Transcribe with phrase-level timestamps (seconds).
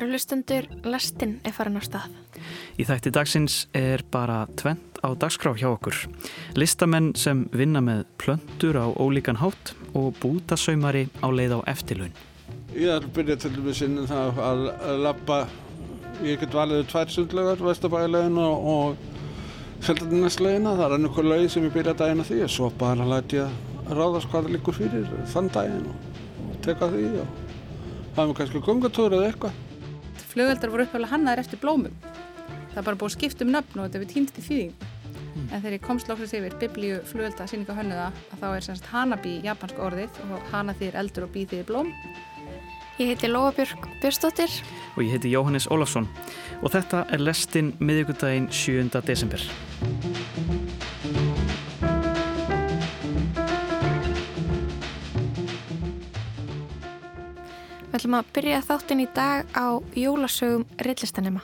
[0.00, 2.06] Kæru lustendur, lestinn er farin á stað.
[2.80, 5.98] Í þætti dagsins er bara tvent á dagskrá hjá okkur.
[6.56, 12.16] Listamenn sem vinna með plöndur á ólíkan hátt og bútasaumari á leið á eftirlaun.
[12.72, 14.66] Ég er byrjað til dæmis inn það að
[15.04, 15.40] lappa,
[16.24, 20.78] ég get valið tvær sundlegar, Vestabæðilegin og, og Seldarneslegina.
[20.80, 23.52] Það er einhver leið sem ég byrjað daginn að því og svo bara læti ég
[23.84, 26.12] að ráðast hvað það líkur fyrir þann daginn og,
[26.64, 27.42] teka því og
[28.16, 29.66] hafa kannski gungatúr eða eitthvað.
[30.30, 31.94] Flugöldar voru upphæflega hannaðar eftir blómum.
[32.70, 34.74] Það er bara búið að skipta um nöfn og þetta við týnst í þýðing.
[35.30, 35.46] Mm.
[35.50, 39.36] En þegar ég komst lóksins yfir biblíu flugölda síninga hönnuða að þá er semst hanabi
[39.46, 41.90] japansk orðið og hana þýðir eldur og bí þýðir blóm.
[43.00, 44.54] Ég heiti Lóabjörg Björnsdóttir.
[44.94, 46.06] Og ég heiti Jóhannes Ólafsson.
[46.60, 48.90] Og þetta er lestinn miðugudaginn 7.
[49.06, 49.40] desember.
[57.90, 59.66] Við ætlum að byrja þáttinn í dag á
[59.98, 61.40] jólasögum reillistanema.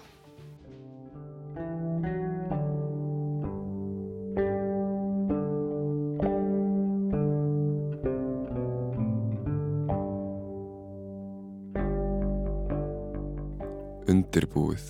[14.07, 14.87] Undirbúið.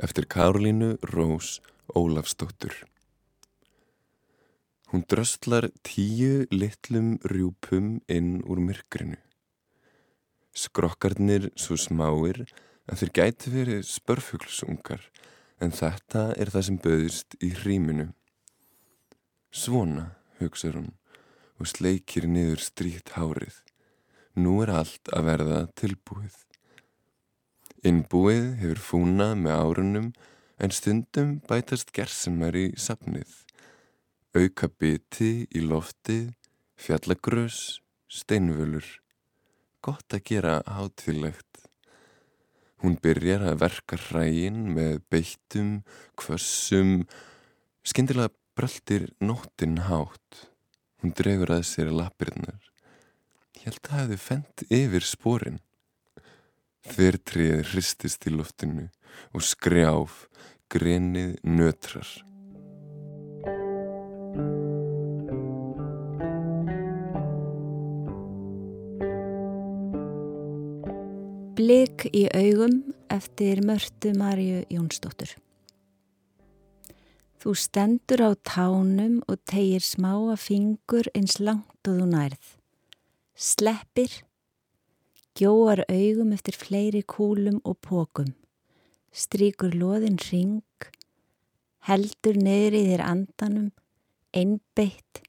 [0.00, 1.60] Eftir Karolínu Rós
[1.92, 2.80] Ólafsdóttur.
[4.88, 9.20] Hún dröstlar tíu litlum rjúpum inn úr myrkrinu
[10.56, 12.46] Skrokkarnir svo smáir
[12.88, 15.02] að þeir gæti verið spörfuglsungar
[15.60, 18.06] en þetta er það sem böðist í hríminu.
[19.52, 20.94] Svona, hugsa hún
[21.60, 23.60] og sleikir niður strít hárið.
[24.36, 26.36] Nú er allt að verða tilbúið.
[27.86, 30.10] Innbúið hefur fúna með árunum
[30.60, 33.28] en stundum bætast gersemar í sapnið.
[34.36, 36.30] Auka biti í loftið,
[36.80, 38.88] fjallagrös, steinvölur
[39.86, 41.62] gott að gera hátilegt.
[42.82, 45.70] Hún byrjar að verka hrægin með beittum,
[46.18, 47.06] kvössum,
[47.86, 50.42] skindilega bröldir nóttin hátt.
[51.00, 52.60] Hún dregur að sér lapirnar.
[53.56, 55.62] Ég held að hefði fendt yfir spórin.
[56.86, 58.88] Þvertrið hristist í loftinu
[59.34, 60.26] og skrjáf,
[60.70, 62.08] grenið nötrar.
[71.66, 72.76] Blik í augum
[73.10, 75.32] eftir mörtu Marju Jónsdóttur.
[77.42, 82.52] Þú stendur á tánum og tegir smáa fingur eins langt og þú nærð.
[83.34, 84.14] Sleppir,
[85.34, 88.30] gjóar augum eftir fleiri kúlum og pókum.
[89.10, 90.62] Stríkur loðin ring,
[91.90, 93.72] heldur neyri þér andanum,
[94.30, 95.24] einbeitt,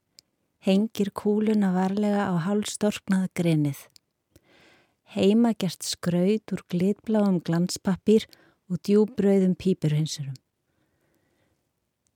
[0.62, 3.88] hengir kúluna varlega á hálstorknað grenið
[5.16, 8.28] heimagjart skraut úr glitbláum glanspappir
[8.68, 10.36] og djúbröðum pípurhinsurum.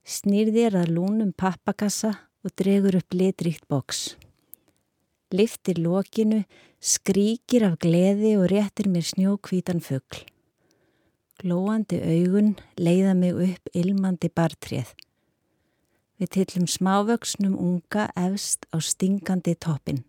[0.02, 4.16] Snýrðir að lúnum pappakassa og dregur upp litrikt boks.
[5.32, 6.42] Liftir lokinu,
[6.82, 10.26] skríkir af gleði og réttir mér snjókvítan fuggl.
[11.40, 14.92] Glóandi augun leiða mig upp ilmandi bartrið.
[16.20, 20.04] Við tillum smávöksnum unga efst á stingandi toppin.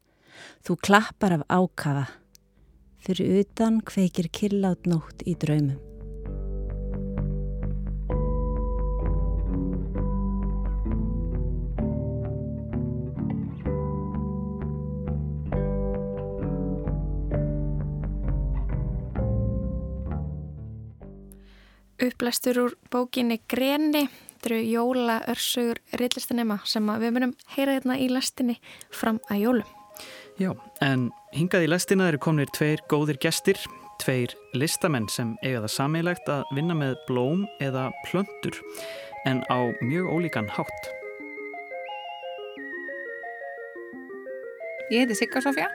[0.64, 2.21] Þú klappar af ákafa.
[3.02, 5.80] Fyrir utan kveikir killát nótt í draumum.
[22.02, 28.06] Upplæstur úr bókinni Greni, þetta eru jóla örsugur reillistanema sem við munum heyra hérna í
[28.10, 28.56] lastinni
[28.94, 29.74] fram að jólum.
[30.38, 33.56] Já, en hingað í lestina eru komnir tveir góðir gestir,
[34.02, 38.58] tveir listamenn sem eiga það sammeilegt að vinna með blóm eða plöndur
[39.28, 40.90] en á mjög ólíkan hátt.
[44.92, 45.70] Ég heiti Sigga Sofja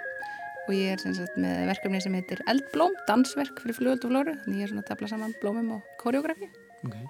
[0.68, 4.62] og ég er sagt, með verkefni sem heitir Eldblóm, dansverk fyrir flugöld og flóru þannig
[4.62, 6.52] ég er svona að tafla saman blómum og koreografi.
[6.86, 7.08] Okay.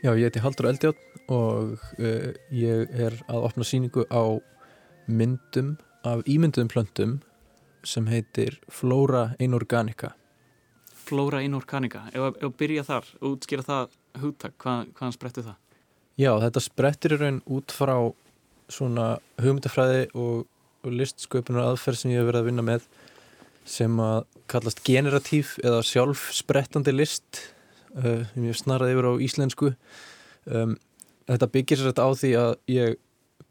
[0.00, 4.40] Já, ég heiti Haldur Eldjátt og uh, ég er að opna síningu á
[5.10, 5.74] myndum
[6.08, 7.18] af ímynduðum plöntum
[7.86, 10.14] sem heitir Flóra Inorganica.
[11.06, 12.06] Flóra Inorganica.
[12.14, 15.56] Ef að byrja þar, útskýra það hugtak, hvað, hvaðan sprettu það?
[16.20, 17.94] Já, þetta sprettir í raun út frá
[18.70, 19.06] svona
[19.40, 20.44] hugmyndafræði og,
[20.84, 22.86] og listsköpunar aðferð sem ég hef verið að vinna með
[23.70, 27.42] sem að kallast generatív eða sjálfsprettandi list
[27.96, 29.74] uh, sem ég hef snarað yfir á íslensku.
[30.50, 30.76] Um,
[31.30, 32.96] Þetta byggir sér þetta á því að ég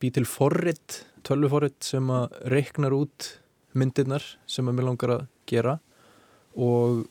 [0.03, 0.97] bý til forrit
[1.27, 3.27] tölvuforrið sem að reiknar út
[3.77, 5.79] myndirnar sem að mér langar að gera
[6.55, 7.05] og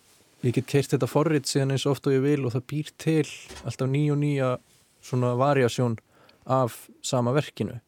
[0.46, 3.26] ég get keirt þetta forrið síðan eins ofta og ég vil og það býr til
[3.64, 4.50] alltaf nýja og nýja
[5.02, 5.99] svona variasjón
[6.46, 7.78] af sama verkinu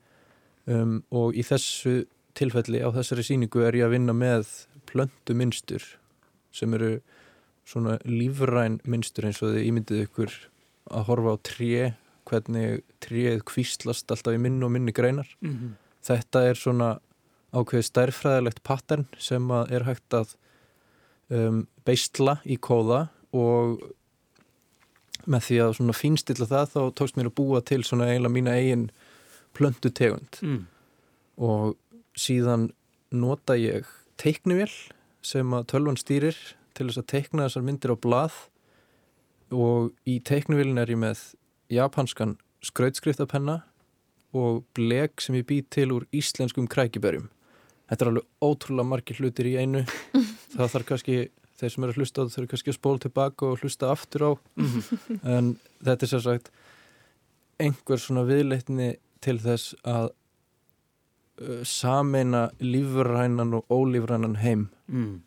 [0.67, 2.05] um, og í þessu
[2.39, 4.49] tilfelli á þessari síningu er ég að vinna með
[4.91, 5.85] plöndu mynstur
[6.55, 6.99] sem eru
[7.69, 10.37] svona lífræn mynstur eins og þið ímyndið ykkur
[10.91, 11.93] að horfa á tré
[12.31, 15.71] hvernig tréð kvíslast alltaf í minni og minni greinar mm -hmm.
[16.07, 16.99] þetta er svona
[17.55, 20.35] ákveðið stærfræðilegt pattern sem er hægt að
[21.31, 23.81] um, beistla í kóða og
[25.31, 28.57] með því að svona fínstilla það þá tókst mér að búa til svona eiginlega mína
[28.59, 28.87] eigin
[29.57, 30.63] plöndu tegund mm.
[31.43, 31.77] og
[32.19, 32.71] síðan
[33.11, 33.89] nota ég
[34.21, 34.71] teiknivél
[35.27, 36.39] sem að tölvan stýrir
[36.77, 38.37] til þess að teikna þessar myndir á blað.
[39.51, 41.25] Og í teiknivélin er ég með
[41.73, 43.61] japanskan skrautskriftapenna
[44.37, 47.27] og bleg sem ég bý til úr íslenskum krækiberjum
[47.91, 49.85] þetta er alveg ótrúlega margir hlutir í einu
[50.57, 51.19] það þarf kannski
[51.61, 54.27] þeir sem eru að hlusta á það þurfa kannski að spóla tilbaka og hlusta aftur
[54.27, 54.31] á
[55.37, 56.53] en þetta er sér sagt
[57.61, 60.13] einhver svona viðleitni til þess að
[61.43, 65.19] uh, sameina lífrænan og ólífrænan heim mm.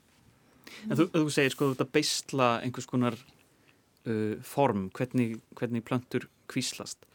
[0.89, 7.06] En þú, þú segir sko þetta beistla einhvers konar uh, form, hvernig, hvernig plöntur kvíslast.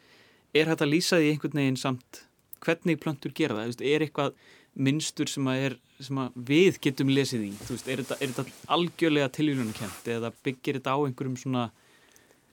[0.57, 2.23] Er þetta lýsað í einhvern veginn samt
[2.65, 3.83] hvernig plöntur gera það?
[3.85, 4.39] Er eitthvað
[4.79, 7.53] minnstur sem, er, sem við getum lesið í?
[7.69, 11.65] Veist, er, þetta, er þetta algjörlega tilvílunarkent eða byggir þetta á einhverjum svona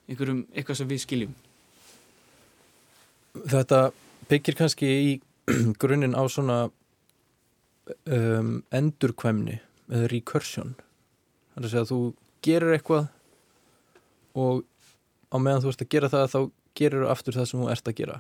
[0.10, 1.36] einhverjum eitthvað sem við skiljum?
[3.52, 3.82] Þetta
[4.32, 5.14] byggir kannski í
[5.82, 6.60] grunninn á svona
[8.10, 9.60] um, endurkvæmni
[9.92, 10.76] eða recursion.
[11.56, 12.00] Er að segja að þú
[12.46, 13.12] gerir eitthvað
[14.36, 14.66] og
[15.32, 16.40] á meðan þú ert að gera það þá
[16.76, 18.18] gerir þú aftur það sem þú ert að gera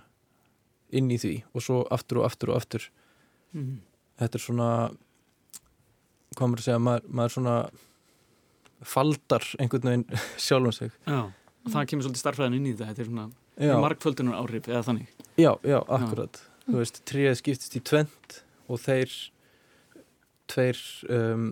[0.96, 2.88] inn í því og svo aftur og aftur og aftur
[3.56, 3.76] mm.
[4.20, 4.70] Þetta er svona
[6.36, 7.56] hvað maður að segja, maður, maður svona
[8.86, 13.06] faldar einhvern veginn sjálfum sig Já, og það kemur svolítið starfræðin inn í þetta þetta
[13.06, 16.50] er svona markföldunar áhrif eða þannig Já, já, akkurat já.
[16.68, 18.42] þú veist, tríðið skiptist í tvent
[18.72, 19.16] og þeir
[20.52, 20.82] tveir
[21.14, 21.50] um,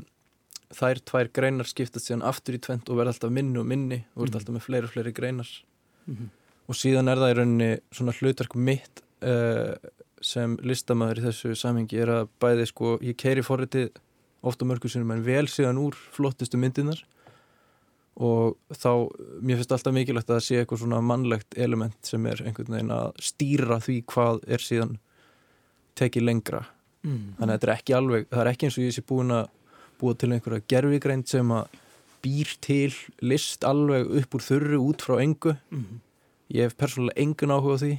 [0.73, 4.23] þær tvær greinar skiptast síðan aftur í tvent og verða alltaf minni og minni og
[4.23, 4.39] verða mm.
[4.41, 5.49] alltaf með fleiri og fleiri greinar
[6.05, 6.29] mm -hmm.
[6.67, 9.73] og síðan er það í rauninni svona hlutverk mitt uh,
[10.25, 13.91] sem listamæður í þessu samhengi er að bæði sko, ég keiri forritið
[14.43, 17.03] ofta mörgur sinum en vel síðan úr flottustu myndinar
[18.13, 19.09] og þá,
[19.41, 22.93] mér finnst alltaf mikilvægt að það sé eitthvað svona mannlegt element sem er einhvern veginn
[22.93, 24.97] að stýra því hvað er síðan
[25.97, 26.63] tekið lengra.
[27.03, 27.33] Mm.
[27.35, 29.47] þannig að þetta er ekki alveg, það er ekki eins og ég sé búin að
[29.99, 31.79] búa til einhverja gerfigreind sem að
[32.23, 35.57] býr til list alveg upp úr þurru út frá engu.
[35.73, 35.99] Mm.
[36.53, 37.93] Ég hef persónulega engun áhuga á því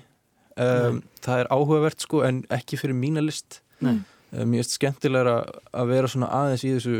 [0.60, 3.60] um, það er áhugavert sko en ekki fyrir mína list.
[3.80, 4.02] Um,
[4.32, 5.36] ég veist skemmtilega
[5.74, 6.98] að vera svona aðeins í þessu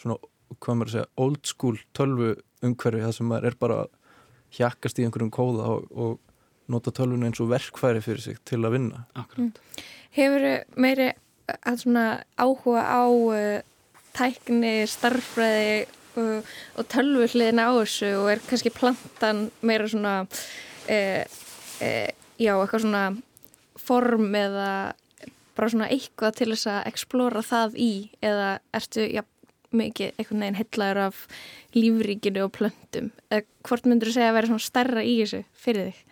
[0.00, 0.18] svona,
[0.58, 2.34] hvað maður að segja, old school tölvu
[2.66, 3.78] umhverfi það sem maður er bara
[4.56, 8.76] hjakkast í einhverjum kóða og, og nota tölvun eins og verkfæri fyrir sig til að
[8.76, 9.04] vinna.
[9.36, 9.52] Mm.
[10.16, 10.46] Hefur
[10.80, 11.12] meiri
[11.66, 12.04] að svona
[12.38, 13.62] áhuga á uh,
[14.16, 15.86] tækni, starfræði
[16.18, 20.14] og, og tölvu hliðina á þessu og er kannski plantan meira svona
[20.90, 20.98] e,
[22.40, 23.04] já, eitthvað svona
[23.80, 24.70] form eða
[25.56, 27.92] bara svona eitthvað til þess að explóra það í
[28.24, 29.24] eða ertu já,
[29.76, 31.24] mikið einhvern veginn hellaður af
[31.76, 35.90] lífríkinu og plöntum eða hvort myndur þú segja að vera svona starra í þessu fyrir
[35.90, 36.06] þig?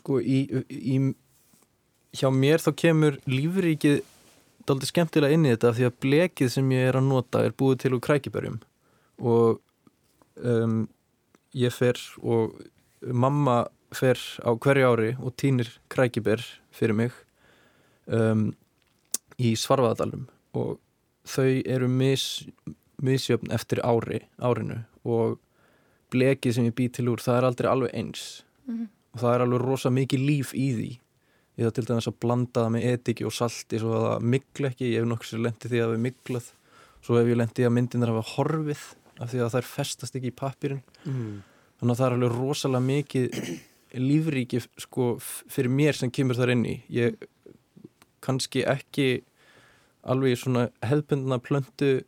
[0.00, 0.96] Sko í, í
[2.16, 4.00] hjá mér þá kemur lífríkið
[4.68, 7.84] daldi skemmtilega inn í þetta því að blekið sem ég er að nota er búið
[7.84, 8.58] til úr krækibörjum
[9.20, 9.60] og
[10.42, 10.82] um,
[11.56, 12.56] ég fer og
[13.00, 16.42] mamma fer á hverju ári og týnir krækibör
[16.74, 17.12] fyrir mig
[18.06, 18.50] um,
[19.40, 20.78] í Svarfaðadalum og
[21.28, 22.46] þau eru mis,
[23.02, 24.82] misjöfn eftir ári, árinu.
[25.04, 25.38] Og
[26.10, 28.42] blekið sem ég bý til úr það er aldrei alveg eins.
[28.66, 28.88] Mm -hmm.
[29.12, 30.90] og það er alveg rosa mikið líf í því.
[31.58, 34.68] Ég þá til dæmis að blanda það með etiki og salti svo að það mikla
[34.68, 36.46] ekki, ég hef nokkur sér lendið því að það er miklað
[37.04, 38.82] svo hef ég lendið að myndinar hafa horfið
[39.20, 41.42] af því að það er festast ekki í pappirinn mm.
[41.80, 43.28] þannig að það er alveg rosalega mikið
[43.94, 46.76] lífríki sko fyrir mér sem kemur þar inn í.
[46.92, 47.18] Ég
[48.24, 49.22] kannski ekki
[50.06, 52.00] alveg svona hefðbundna plöntu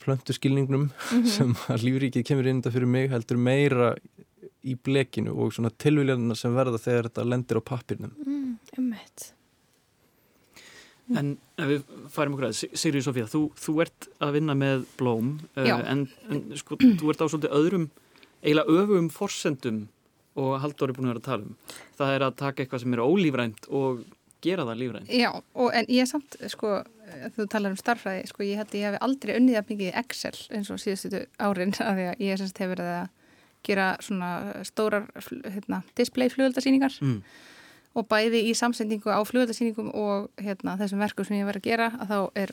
[0.00, 1.26] plöntu skilningnum mm -hmm.
[1.36, 3.94] sem að lífríkið kemur inn þetta fyrir mig heldur meira
[4.64, 9.34] í blekinu og svona tilvíljarnar sem verða þegar þetta lendir á pappirnum mm, ummitt
[11.18, 15.40] En ef við færum okkur að Sigriði Sofía, þú, þú ert að vinna með blóm
[15.58, 17.86] uh, en, en sko, þú ert á svolítið öðrum
[18.44, 19.80] eiginlega öfum forsendum
[20.38, 21.56] og Haldur er búin að vera að tala um.
[21.98, 24.02] Það er að taka eitthvað sem er ólífrænt og
[24.40, 25.10] gera það lífrænt.
[25.12, 26.74] Já, og, en ég er samt sko
[27.36, 30.36] þú talar um starffræði, sko, ég held að ég hef aldrei unnið að mikið Excel
[30.56, 33.08] eins og síðustu árin af því að ég semst hefur verið að
[33.68, 34.30] gera svona
[34.64, 35.08] stórar
[35.44, 37.18] hérna, display flugöldasýningar Mm.
[37.98, 41.88] Og bæði í samsendingu á flugöldasýningum og hérna, þessum verkum sem ég var að gera
[41.98, 42.52] að þá er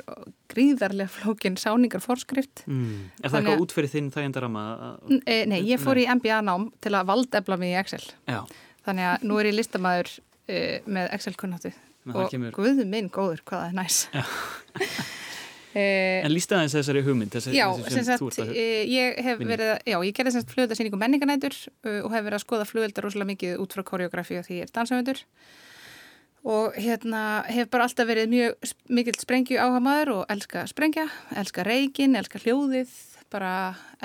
[0.50, 3.12] gríðarlega flókin sáningar forskrift Mm.
[3.24, 4.64] Er það eitthvað út fyrir þinn þægindarama?
[5.10, 8.02] N- e, Nei, ég fór í MBA nám til að valdefla mig í Excel.
[8.28, 8.42] Já,
[8.88, 10.10] þannig að nú er ég listamæður
[10.50, 11.72] e, með Excel kunnáttu
[12.08, 12.52] en það og kemur...
[12.56, 14.02] guðu minn góður hvað það er næs
[15.76, 18.52] En lísta aðeins þessari hugmynd, þessi, Já, sem sagt, þú ert að...
[18.56, 19.58] e, ég hef vinna í.
[19.58, 21.54] verið, að- já, ég gerði sem sagt flugöldarsýningu menninganætur
[21.86, 24.66] uh, og hef verið að skoða flugöldar rosalega mikið út frá koreografi og því ég
[24.70, 25.22] er dansöfundur
[26.48, 27.22] og hérna
[27.52, 32.40] hef bara alltaf verið mjög mikill sprengju áhuga maður og elska sprengja, elska reikin, elska
[32.40, 32.94] hljóðið,
[33.34, 33.54] bara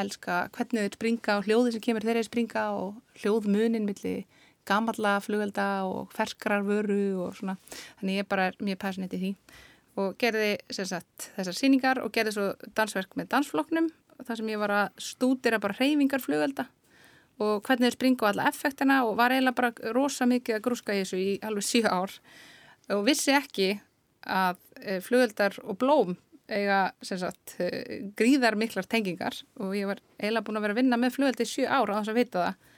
[0.03, 4.17] elska hvernig þau springa og hljóðið sem kemur þeirra í springa og hljóðmunin milli
[4.67, 7.55] gamalla flugölda og ferskrar vöru og svona,
[8.01, 9.33] þannig ég bara er mjög passionate í því
[10.01, 12.47] og gerði sagt þessar síningar og gerði svo
[12.77, 13.91] dansverk með dansfloknum
[14.23, 16.69] þar sem ég var að stúdira bara hreyfingar flugölda
[17.43, 20.97] og hvernig þau springa á alla effektina og var eiginlega bara rosa mikið að grúska
[20.97, 22.13] í þessu í alveg síu ár.
[22.93, 23.71] Og vissi ekki
[24.23, 26.17] að e, flugöldar og blóm
[26.53, 27.71] eiga sagt e,
[28.19, 29.39] gríðar miklar tengingar.
[29.59, 31.99] Og ég var eiginlega búin að vera að vinna með flugöldi í síu ár á
[31.99, 32.69] þess að vita það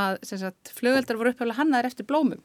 [0.00, 2.42] að sagt flugöldar voru upphefla hannaðir eftir blómum.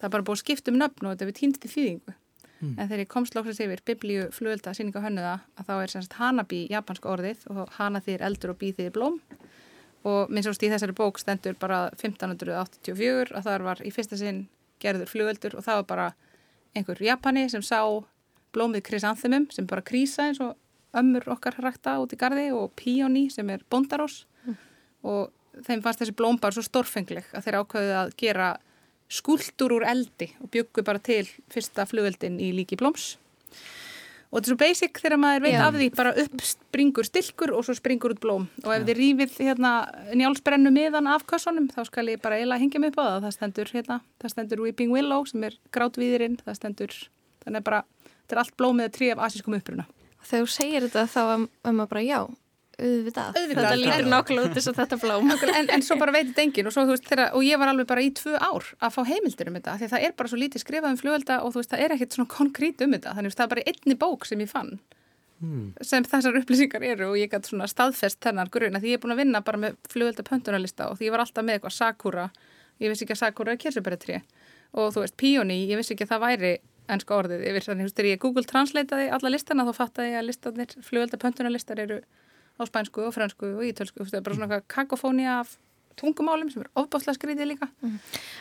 [0.00, 2.16] Það er bara búið að skipta um nöfn og þetta við týnst í þýðingu
[2.60, 6.66] En þegar ég komst lóksast yfir biblíu flugölda síninga hönnuða að þá er semst hanabi
[6.70, 9.20] japanska orðið og hana þýr eldur og bí þýr blóm.
[10.04, 14.46] Og minn sást í þessari bók stendur bara 1584 að þar var í fyrsta sinn
[14.80, 16.08] gerður flugöldur og það var bara
[16.76, 17.80] einhver Japani sem sá
[18.54, 20.56] blómið krisanthemum sem bara krísa eins og
[20.96, 24.24] ömmur okkar rækta út í gardi og píóni sem er bondarós
[25.06, 25.30] og
[25.66, 28.48] þeim fannst þessi blóm bara svo stórfengleg að þeir ákveðið að gera
[29.10, 33.16] skúltur úr eldi og byggu bara til fyrsta flugöldin í líki blóms
[34.30, 35.62] og þetta er svo basic þegar maður veit Já.
[35.66, 38.44] af því bara upp springur stilkur og svo springur út blóm.
[38.62, 39.72] Og ef þið rífið hérna
[40.14, 43.24] njálsbrennu miðan af kössunum þá skal ég bara eiginlega hengja mig upp á það.
[43.24, 46.94] Það stendur hérna, það stendur Weeping Willow sem er grátvíðirinn, það stendur
[47.42, 47.82] þannig bara,
[48.22, 49.88] þetta er allt blómið að trí af asískum uppruna
[50.20, 52.18] Þegar þú segir þetta þá er er maður bara já,
[52.80, 53.38] auðvitað.
[53.38, 53.66] Auðvitað.
[53.66, 55.32] Þetta lítur nákvæmlega út þess að þetta blóm.
[55.60, 57.90] en, en svo bara veit þetta enginn og, svo, veist, þegar, og ég var alveg
[57.90, 60.40] bara í tvö ár að fá heimildir um þetta því að það er bara svo
[60.40, 63.38] lítið skrifað um flugölda og veist, það er ekkert svona konkrít um þetta þannig að
[63.38, 64.74] það er bara í einni bók sem ég fann
[65.80, 69.14] sem þessar upplýsingar eru og ég gæti svona staðfest þennan grunna því ég er búin
[69.14, 72.26] að vinna bara með flugölda pöntunarlista og því ég var alltaf með eitthvað sakura
[72.80, 74.18] ég vissi ekki að sakura er kirsubæratrí
[74.76, 76.52] og þú veist, píóni, ég vissi ekki að það væri
[76.90, 80.76] ennska orðið yfir þannig, þegar ég Google translataði alla listana þá fattaði ég að listanir,
[80.84, 82.00] flugölda pöntunarlistar eru
[82.60, 85.56] á spænsku og fransku og ítölsku, þú veist, það er bara svona kakofónia af
[86.00, 87.68] tungumálum sem er ofbáslega skrítið líka.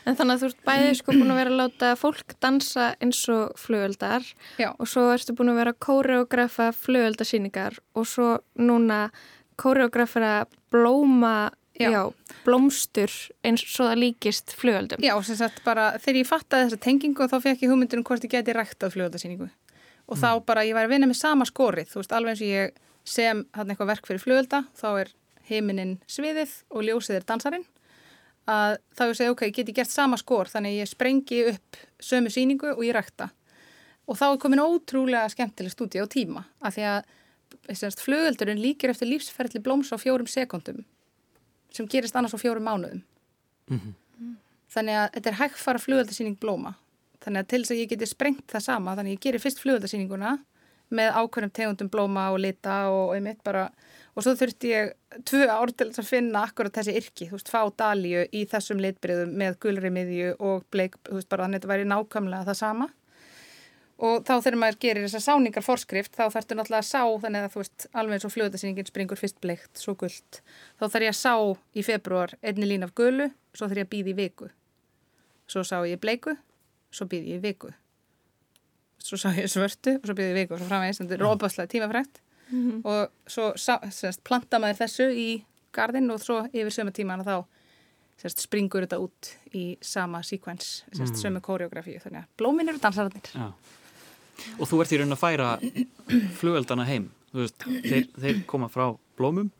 [0.08, 3.22] En þannig að þú ert bæðið sko búin að vera að láta fólk dansa eins
[3.34, 4.26] og flugöldar
[4.62, 4.72] Já.
[4.78, 9.10] og svo ertu búin að vera að kóreografa flugöldasýningar og svo núna
[9.60, 11.90] kóreografera blóma, Já.
[11.92, 12.04] já.
[12.46, 13.12] blómstur
[13.44, 15.04] eins og það líkist flugöldum.
[15.04, 18.24] Já, sem sagt bara þegar ég fattaði þessa tengingu þá fekk ég hugmyndur um hvort
[18.24, 19.50] ég geti ræktað flugöldasýningu
[20.10, 22.50] og þá bara ég var að vinna með sama skorið, þú veist, alveg eins og
[22.50, 25.12] ég sem hann eitthvað verk fyrir flugölda þá er
[25.50, 27.66] heiminin sviðið og ljósið er dansarinn.
[28.50, 31.80] Að þá ég segi, ok, ég geti gert sama skor þannig að ég sprengi upp
[32.01, 33.30] sömu sýningu og ég rækta.
[34.10, 39.10] Og þá er komin ótrúlega skemmtileg stúdíu á tíma af því að flugöldurinn líkir eftir
[39.10, 40.84] lífsferðli blóms á fjórum sekundum
[41.74, 43.04] sem gerist annars á fjórum mánuðum.
[44.70, 46.75] Þannig að þetta er hægfara flugöldasýning blóma.
[47.22, 49.62] Þannig að til þess að ég geti sprengt það sama þannig að ég gerir fyrst
[49.62, 50.38] flugöldasýninguna
[50.96, 53.67] með ákveðnum tegundum blóma og lita og einmitt bara
[54.19, 54.93] og svo þurfti ég
[55.27, 59.36] tvö ár til að finna akkurat þessi yrki, þú veist, fá dalíu í þessum litbriðum
[59.39, 62.89] með gulri miðju og bleik, þú veist, bara þannig að þetta væri nákvæmlega það sama.
[64.00, 67.55] Og þá þegar maður gerir þessa sáningar forskrift þá þarftu náttúrulega að sá þannig að
[67.55, 70.39] þú veist alveg eins og flugöldasýningin springur fyrst bleikt, svo gullt
[70.79, 71.34] þá þarf ég að sá
[71.75, 74.50] í februar einni lín af gulu, svo þarf ég að býða í viku.
[75.51, 76.38] Svo sá ég bleiku
[76.96, 77.74] svo býði ég viku
[79.03, 81.72] svo sá ég svörtu og svo býði ég viku og svo framvegis, þetta er rópaslega
[81.72, 82.22] tímafrægt
[82.84, 85.29] og svo semst, planta maður þessu í
[85.75, 87.44] gardinn og svo yfir sömu tíman þá
[88.20, 93.29] semst, springur þetta út í sama síkvens, semst, sömu koreografíu þannig að blómin eru dansararnir.
[93.34, 93.53] Já.
[94.58, 95.48] Og þú ert í raun að færa
[96.39, 97.10] flugöldana heim.
[97.36, 98.88] Veist, þeir, þeir koma frá
[99.20, 99.51] blómum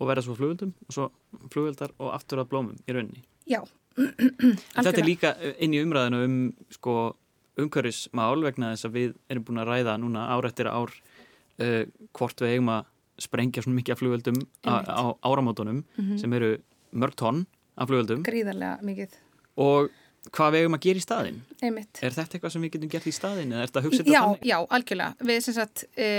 [0.00, 1.08] og verða svo flugöldum og svo
[1.52, 3.22] flugöldar og aftur að blómum í rauninni.
[3.46, 3.62] Já,
[3.98, 6.36] En Þetta er líka inn í umræðinu um
[6.72, 7.12] sko,
[7.60, 11.82] umhverfismál vegna þess að við erum búin að ræða núna ár eftir ár uh,
[12.16, 12.86] hvort við eigum að
[13.22, 14.88] sprengja svona mikið af flugöldum á, Einmitt.
[14.88, 15.82] á áramótunum
[16.18, 16.54] sem eru
[16.96, 17.44] mörg tonn
[17.76, 19.18] af flugöldum gríðarlega mikið
[19.60, 19.92] og
[20.30, 21.38] hvað við eigum að gera í staðin?
[21.62, 22.00] einmitt.
[22.02, 24.20] Er þetta eitthvað sem við getum gert í staðin eða er þetta að hugsa þetta
[24.22, 24.44] þannig?
[24.46, 25.26] já, algjörlega.
[25.30, 26.10] Við, sagt, e,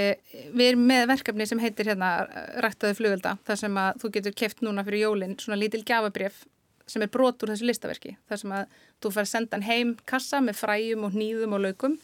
[0.52, 2.10] við erum með verkefni sem heitir hérna
[2.66, 6.44] ræktaði flugölda, þar sem að þú getur keft núna fyrir jólinn svona lítil gafabref
[6.88, 8.66] sem er brot úr þessu listaverki, þar sem að
[9.02, 11.98] þú fær að senda hann heim kassa með fræjum og nýðum og laukum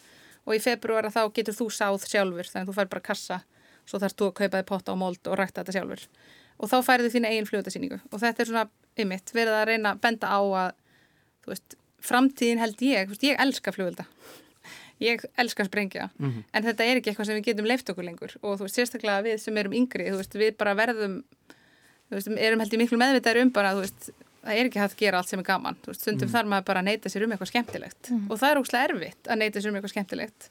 [0.47, 3.41] og í februara þá getur þú sáð sjálfur, þannig að þú fær bara kassa,
[3.85, 6.05] svo þarfst þú að kaupa þig potta og mold og rækta þetta sjálfur.
[6.59, 8.65] Og þá færðu þína eigin flugöldasýningu og þetta er svona,
[8.99, 10.71] ymmit, verið að reyna að benda á að,
[11.45, 14.05] þú veist, framtíðin held ég, veist, ég elska flugölda
[14.99, 16.43] ég elska að sprengja Mhm.
[16.53, 19.23] en þetta er ekki eitthvað sem við getum leift okkur lengur og þú veist, sérstaklega
[19.23, 21.23] við sem erum yngri þú veist, við bara verðum
[22.09, 24.09] þú veist, erum held ég miklu meðvitaður um bara þú veist,
[24.43, 26.83] það er ekki hægt að gera allt sem er gaman veist, stundum þarf maður bara
[26.83, 28.11] að neyta sér um eitthvað skemmtilegt.
[28.29, 30.49] Og það er óslega erfitt að neyta sér um eitthvað skemmtilegt.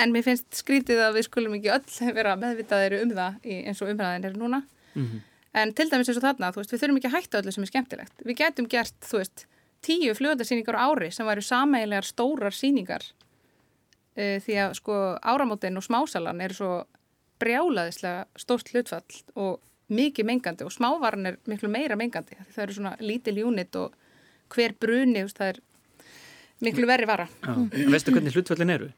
[0.00, 3.82] En mér finnst skrítið að við skulum ekki öll vera meðvitaðir um það í, eins
[3.82, 4.62] og umræðin er núna.
[4.94, 5.20] Mhm.
[5.54, 7.70] en til dæmis eins og þarna, veist, við þurfum ekki að hætta öllu sem er
[7.70, 8.22] skemmtilegt.
[8.26, 9.44] Við getum gert, þú veist,
[9.82, 13.06] tíu fljóðarsýningar á ári sem væru sameigilegar stórar sýningar.
[14.14, 16.70] Uh, því að sko áramótin og smásalan eru svo
[17.40, 19.58] brjálaðislega stórt hlutfall og
[19.90, 23.96] mikið mengandi og smávaran er miklu meira mengandi það eru svona lítil unit og
[24.54, 25.60] hver bruni, það er
[26.64, 27.28] miklu verri vara.
[27.92, 28.90] Veistu hvernig hlutföllin eru?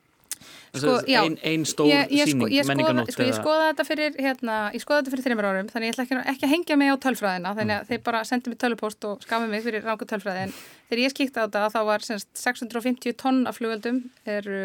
[0.72, 1.20] Sko, já.
[1.20, 4.54] ein, ein stór ég, ég, sko, síning, skoða, menninganótt sko, ég skoða þetta fyrir hérna,
[4.72, 7.90] fyrir þreymur árum þannig ég ætla ekki, ekki að hengja mig á tölfræðina þannig að
[7.90, 10.54] þeir bara sendi mig tölvupost og skafi mig fyrir ranga tölfræði en
[10.88, 14.62] þegar ég skikta á þetta þá var semst, 650 tonn af flugöldum eru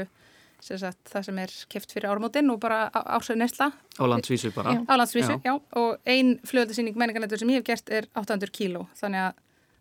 [0.66, 4.74] sagt, það sem er keft fyrir ármótin og bara ásöðu nesla á landsvísu bara.
[4.74, 4.82] Já.
[4.90, 5.42] á landsvísu, Já.
[5.46, 5.54] já.
[5.78, 9.34] og ein flugöldasýning menningarnettur sem ég hef gert er 800 kíló þannig að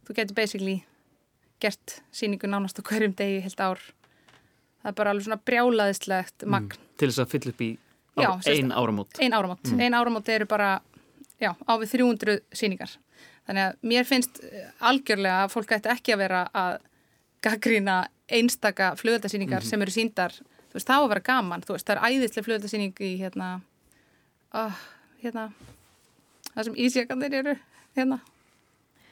[0.06, 0.76] þú getur basically
[1.61, 3.80] gert sýningu nánast á hverjum degi heilt ár
[4.83, 7.71] það er bara alveg svona brjálaðislegt magn Til þess að fylla upp í
[8.16, 9.18] Já, ein áramót.
[9.21, 10.80] ein áramót, ein áramót eru bara
[11.40, 12.95] já, á við 300 sýningar
[13.47, 16.78] þannig að mér finnst eh, algjörlega að fólk ætti ekki að vera að
[17.45, 17.97] gaggrína
[18.28, 20.32] einstaka flugöldasýningar sem eru síndar
[20.76, 23.50] veist, það á að vera gaman, þú veist, það er æðislega flugöldasýning í hérna
[24.56, 24.84] oh,
[25.23, 25.50] hérna
[26.56, 27.54] það sem ísjakandir eru
[27.97, 28.21] hérna.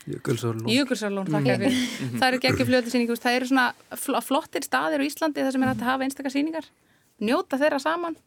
[0.05, 0.69] Jökulsárlón.
[0.69, 1.77] Jökulsarlón, þakka fyrir.
[2.19, 5.71] Það eru geggjum fljóðasýning, það eru svona fl flottir staðir á Íslandi þar sem er
[5.71, 6.69] hægt að hafa einstakar sýningar,
[7.25, 8.19] njóta þeirra saman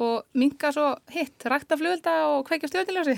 [0.00, 3.16] og minka svo hitt, rækta fljóðelda og kveikja stjórniljósi.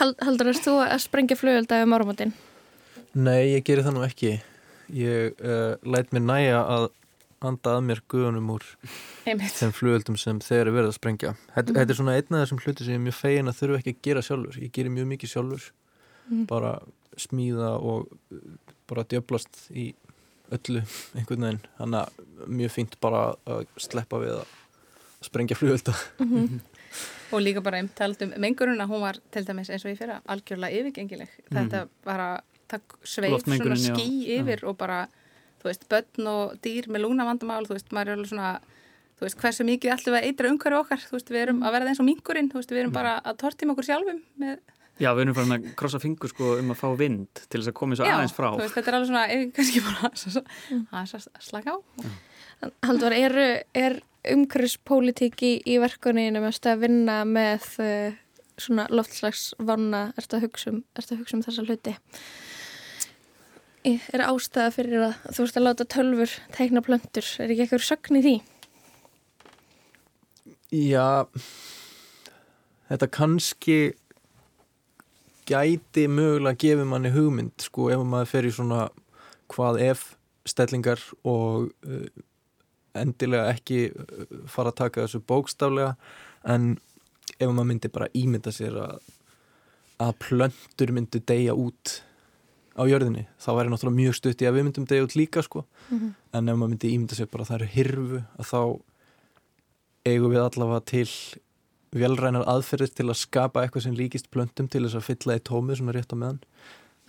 [0.00, 2.34] Hald, Haldur, erst þú að sprengja flugölda um áramótin?
[3.14, 4.34] Nei, ég geri það nú ekki.
[4.92, 6.90] Ég uh, læt mér næja að
[7.50, 8.66] anda að mér guðunum úr
[9.26, 9.56] Einmitt.
[9.58, 11.32] þeim flugöldum sem þeir eru verið að sprengja.
[11.54, 13.80] Þetta, þetta er svona einn af þessum hluti sem ég er mjög fegin að þurfa
[13.80, 14.60] ekki að gera sjálfur.
[14.62, 15.70] Ég gerir mjög mikið sjálfur.
[16.50, 16.74] Bara
[17.20, 18.44] smíða og uh,
[18.90, 19.90] bara djöblast í
[20.54, 21.64] öllu einhvern veginn.
[21.78, 24.54] Þannig að mjög fínt bara að sleppa við að
[25.24, 25.94] sprengja flugölda
[27.34, 30.20] Og líka bara einn tald um menguruna, hún var til dæmis eins og ég fyrir
[30.30, 31.30] algjörlega yfirgengileg.
[31.50, 32.28] Þetta bara
[32.70, 35.04] það sveif svona ský yfir og bara,
[35.64, 38.52] þú veist, börn og dýr með lúnavandamál, þú veist, maður er alveg svona
[39.14, 41.02] þú veist, hversu mikið ætlum við að eitra umhverju okkar?
[41.08, 43.38] Þú veist, við erum að verða eins og mingurinn þú veist, við erum bara að
[43.40, 44.58] tortíma okkur sjálfum með
[45.02, 47.76] Já, við erum farin að krossa fingur sko um að fá vind til þess að
[47.80, 48.46] koma svo aðeins frá.
[48.52, 50.10] þú veist, þetta er alveg svona, ef kannski bara
[51.00, 51.78] aðeins að slaka á.
[52.86, 53.38] Haldur, er,
[53.74, 53.96] er
[54.34, 58.20] umhverfispólitík í, í verkuninu mest að vinna með uh,
[58.54, 61.96] svona loftslagsvanna, ertu að hugsa um, um þessa hluti?
[63.84, 67.26] Er ástæða fyrir að þú ert að láta tölfur teikna plöntur?
[67.42, 68.34] Er ekki eitthvað sögn í því?
[70.74, 71.08] Já
[72.88, 73.78] þetta kannski
[75.48, 78.86] gæti mögulega að gefa manni hugmynd sko ef maður fer í svona
[79.52, 80.06] hvað ef
[80.48, 82.06] stellingar og uh,
[82.96, 85.92] endilega ekki uh, fara að taka þessu bókstaflega
[86.48, 86.74] en
[87.36, 88.96] ef maður myndi bara ímynda sér að,
[90.00, 91.98] að plöntur myndu deyja út
[92.74, 95.64] á jörðinni þá væri náttúrulega mjög stutt í að við myndum deyja út líka sko.
[96.34, 98.60] En ef maður myndi ímynda sér bara að það eru hirfu að þá
[100.04, 101.08] eigum við allavega til
[101.94, 105.78] velrænar aðferðir til að skapa eitthvað sem líkist plöntum til þess að fylla í tómið
[105.78, 106.40] svona rétt á meðan.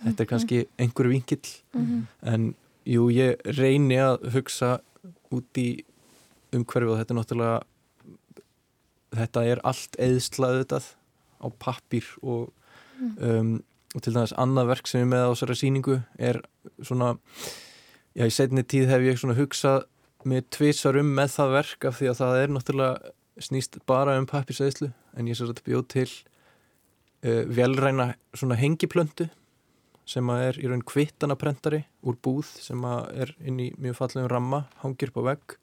[0.04, 1.48] Þetta er kannski einhver vinkill.
[2.22, 2.54] En
[2.86, 4.78] jú, ég reyni að hugsa
[5.34, 5.84] út í
[6.54, 7.62] umhverfið og þetta er náttúrulega
[9.16, 10.80] þetta er allt eðslað þetta
[11.42, 12.52] á pappír og,
[13.20, 13.62] um,
[13.96, 16.42] og til dæmis annað verk sem ég með á þessari sýningu er
[16.84, 17.14] svona
[18.12, 19.86] já, í setni tíð hef ég svona hugsað
[20.28, 23.14] mér tvisar um með það verk af því að það er náttúrulega
[23.46, 29.30] snýst bara um pappirsæðslu en ég sér að bjóð til uh, velræna svona hengiplöndu
[30.06, 34.28] sem að er í raun kvittanaprentari úr búð sem að er inn í mjög fallegum
[34.30, 35.56] ramma, hangir upp á vegg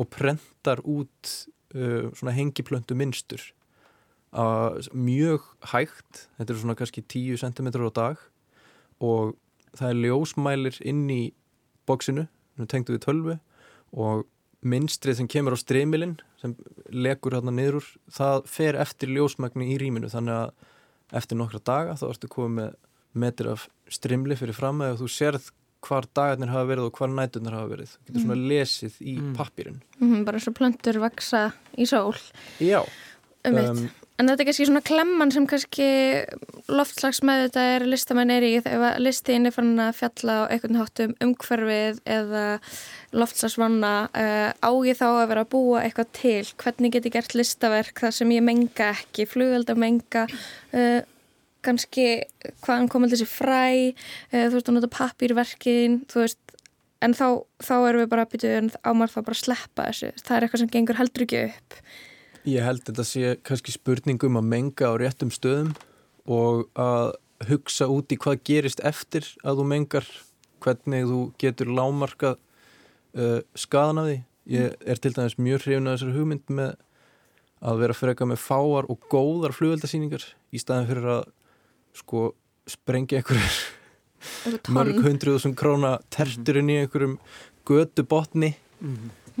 [0.00, 1.34] og prentar út
[1.76, 3.63] uh, svona hengiplöndu minnstur uh,
[4.34, 8.16] mjög hægt þetta er svona kannski 10 cm á dag
[9.04, 9.34] og
[9.78, 11.22] það er ljósmælir inn í
[11.86, 12.26] bóksinu,
[12.58, 13.38] hún tengdu við tölvu
[13.94, 14.24] og
[14.64, 16.54] minnstrið sem kemur á streymilinn sem
[16.90, 21.94] legur hérna niður úr, það fer eftir ljósmagni í rýminu þannig að eftir nokkra daga
[22.00, 22.72] þá ertu komið með
[23.14, 25.50] metur af strimli fyrir fram eða þú sérð
[25.84, 27.90] hvar dagarnir hafa verið og hvar næturnar hafa verið.
[27.92, 29.34] Þú getur svona lesið í Mm.
[29.36, 29.82] pappirinn.
[30.00, 32.16] Mhm, bara svo plöntur vaksa í sól
[32.58, 32.80] Já.
[33.44, 35.86] Um, En þetta er kannski svona klemman sem kannski
[36.70, 38.52] loftslags með þetta er listamenn er í.
[38.62, 42.44] Þegar listin er fann að fjalla á einhvern hátum umhverfið eða
[43.18, 46.44] loftslagsvanna uh, á ég þá að vera að búa eitthvað til?
[46.62, 51.02] Hvernig get ég gert listaverk þar sem ég menga ekki, flugölda menga uh,
[51.66, 52.08] kannski
[52.62, 56.40] hvaðan komið þessi fræ uh, þú veist að nota pappírverkin þú veist.
[57.02, 59.90] En þá, þá erum við bara að byrja en á maður þá bara að sleppa
[59.90, 60.16] þessu.
[60.22, 61.80] Það er eitthvað sem gengur heldur ekki upp
[62.44, 65.72] Ég held þetta sé kannski spurningum að menga á réttum stöðum
[66.28, 67.14] og að
[67.48, 70.08] hugsa út í hvað gerist eftir að þú mengar,
[70.64, 72.36] hvernig þú getur lámarkað
[73.16, 74.18] uh, skadan af því.
[74.54, 76.74] Ég er til dæmis mjög hrifin að þessari hugmynd með
[77.64, 81.24] að vera freka með fáar og góðar flugveldasýningar í staðin fyrir að
[81.96, 82.26] sko
[82.68, 84.76] sprengja tonn.
[84.76, 87.16] mörg hundruð sem króna terturinn í einhverjum
[87.68, 88.54] götu botni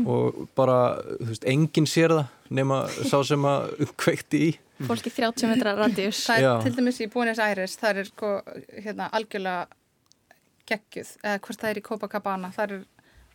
[0.02, 0.78] og bara,
[1.20, 4.50] þú veist, enginn sér það nema sá sem að kveikti í
[4.88, 6.52] fólki 30 metra radius Það er Já.
[6.64, 8.32] til dæmis í Buenos Aires, það er sko,
[8.74, 9.68] hérna, algjörlega
[10.68, 12.84] geggjuð, eða hvort það er í Copacabana, það er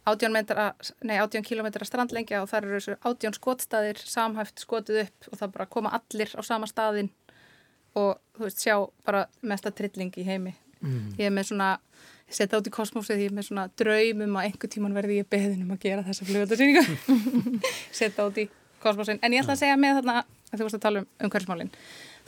[0.10, 0.68] 18, metra,
[1.06, 5.54] nei, 18 kilometra strandlengja og það eru þessu 18 skotstaðir samhæft skotið upp og það
[5.58, 7.12] bara koma allir á sama staðin
[8.00, 10.56] og þú veist, sjá bara mesta trilling í heimi.
[11.20, 11.70] Ég er með svona,
[12.34, 15.64] setja át í kosmósið, er með svona draum um að einhver tíman verði ég beðin
[15.66, 16.84] um að gera þessa flugöldarsýningu.
[18.00, 18.46] setja át í
[18.84, 19.20] kosmósin.
[19.24, 21.74] En ég ætla að segja með þarna, að þú veist að tala um umhverfismálinn.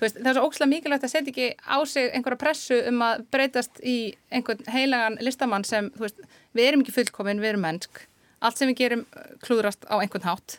[0.01, 3.03] Þú veist, það er svo ókslega mikilvægt að setja ekki á sig einhverja pressu um
[3.05, 3.97] að breytast í
[4.33, 6.23] einhvern heilagan listamann sem, veist,
[6.57, 8.03] við erum ekki fullkomin, við erum mennsk.
[8.41, 10.57] Allt sem við gerum uh, klúðrast á einhvern hátt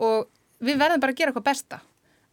[0.00, 0.30] og
[0.64, 1.80] við verðum bara að gera eitthvað besta.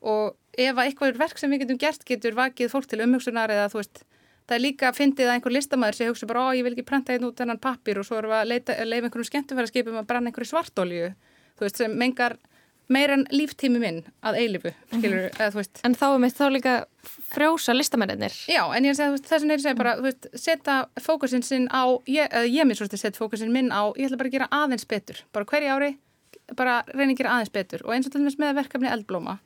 [0.07, 3.67] Og ef að eitthvað verk sem við getum gert getur vakið fólk til umhugsunar eða
[3.73, 4.01] þú veist,
[4.47, 6.87] það er líka að fyndið að einhver listamæður sem hugsa bara, ó, ég vil ekki
[6.87, 10.07] prenta einn út þennan pappir og svo erum við að leita, leifa einhverjum skemmtufæraskipum að
[10.09, 11.09] brenna einhverju svartolíu,
[11.57, 12.37] þú veist, sem mengar
[12.87, 15.81] meir en líftími minn að eilifu, skilur, eða þú veist.
[15.83, 16.75] en þá er mitt þá líka
[17.33, 21.83] frjósa listamennir Já, en ég veist, þess að segja bara, veist, setja fókusin sinn á,
[22.07, 24.87] ég, eða ég mér svolítið setja fókusin minn á, ég ætla bara að gera aðeins
[24.87, 25.91] betur, bara hverju ári,
[26.55, 27.83] bara reyna að gera aðeins betur.
[27.83, 29.37] Og eins og til dæmis með verkefni eldblóma,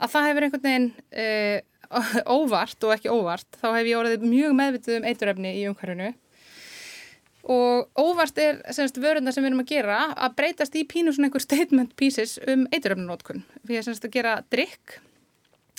[0.00, 1.58] að það hefur einhvern veginn uh,
[2.38, 6.12] óvart og ekki óvart, þá hef ég orðið mjög meðvitið um eiturefni í umhverfinu
[7.50, 11.30] og óvart er semst vörundar sem við erum að gera að breytast í pínu svona
[11.30, 13.44] einhver statement pieces um eiturefninótkun.
[13.64, 14.98] Við erum semst að gera drikk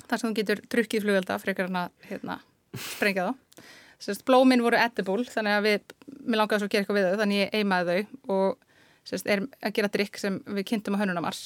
[0.07, 2.39] þar sem þú getur drukkið flugvelda frekar en að hérna,
[2.75, 3.69] sprengja þá.
[4.01, 5.95] Sérst, blómin voru edible þannig að við,
[6.25, 8.67] mér langaði svo að gera eitthvað við þau þannig ég eimaði þau og
[9.05, 11.43] sérst, er að gera drikk sem við kynntum á hönnunamars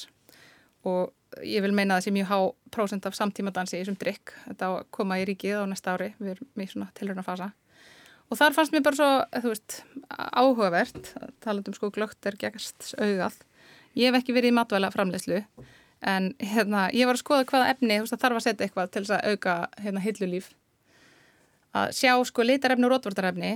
[0.88, 1.12] og
[1.44, 2.38] ég vil meina að það sé mjög há
[2.72, 4.34] prósent af samtímadansi í þessum drikk.
[4.46, 7.50] Þetta að koma í ríkið á næsta ári, við erum í svona tilhörnafasa.
[8.26, 9.10] Og þar fannst mér bara svo,
[9.44, 9.76] þú veist,
[10.10, 11.12] áhugavert,
[11.44, 13.36] talað um sko glögt er gegast augað.
[13.96, 15.44] Ég hef ekki verið í matvæla framleyslu
[16.06, 18.90] en hérna, ég var að skoða hvaða efni, þú veist, það þarf að setja eitthvað
[18.90, 20.50] til þess að auka hérna hillulíf.
[21.76, 23.52] Að sjá sko litarefni og rótvortarefni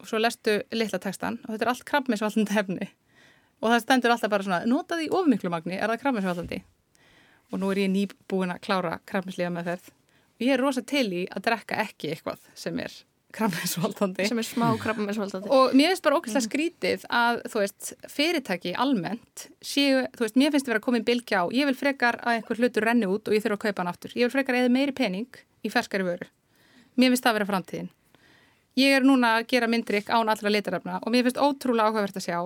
[0.00, 2.88] og svo lestu litla textan og þetta er allt krabbmisvaldandi efni.
[3.64, 6.62] Og það stendur alltaf bara svona, notaði í ofmiklu magni, er það krabbmisvaldandi?
[7.52, 9.92] Og nú er ég nýbúin að klára krabbmislíða meðferð.
[10.36, 12.96] Og ég er rosa til í að drekka ekki eitthvað sem er
[13.36, 14.26] krabbmisvaldandi.
[14.28, 19.46] sem er smá krabbamessvaldandi Og mér finnst bara ókvæmlega skrítið að, þú veist, fyrirtæki almennt
[19.60, 22.20] séu, þú veist, mér finnst það vera að koma í bylgja á, ég vil frekar
[22.22, 24.16] að einhver hlutur renni út og ég þurfa að kaupa hann aftur.
[24.16, 26.28] Ég vil frekar eða meiri pening í ferskari vöru.
[26.96, 27.90] Mér finnst það vera framtíðin.
[28.76, 32.26] Ég er núna að gera myndrykk án allra litarefna og mér finnst ótrúlega áhugavert að
[32.28, 32.40] sjá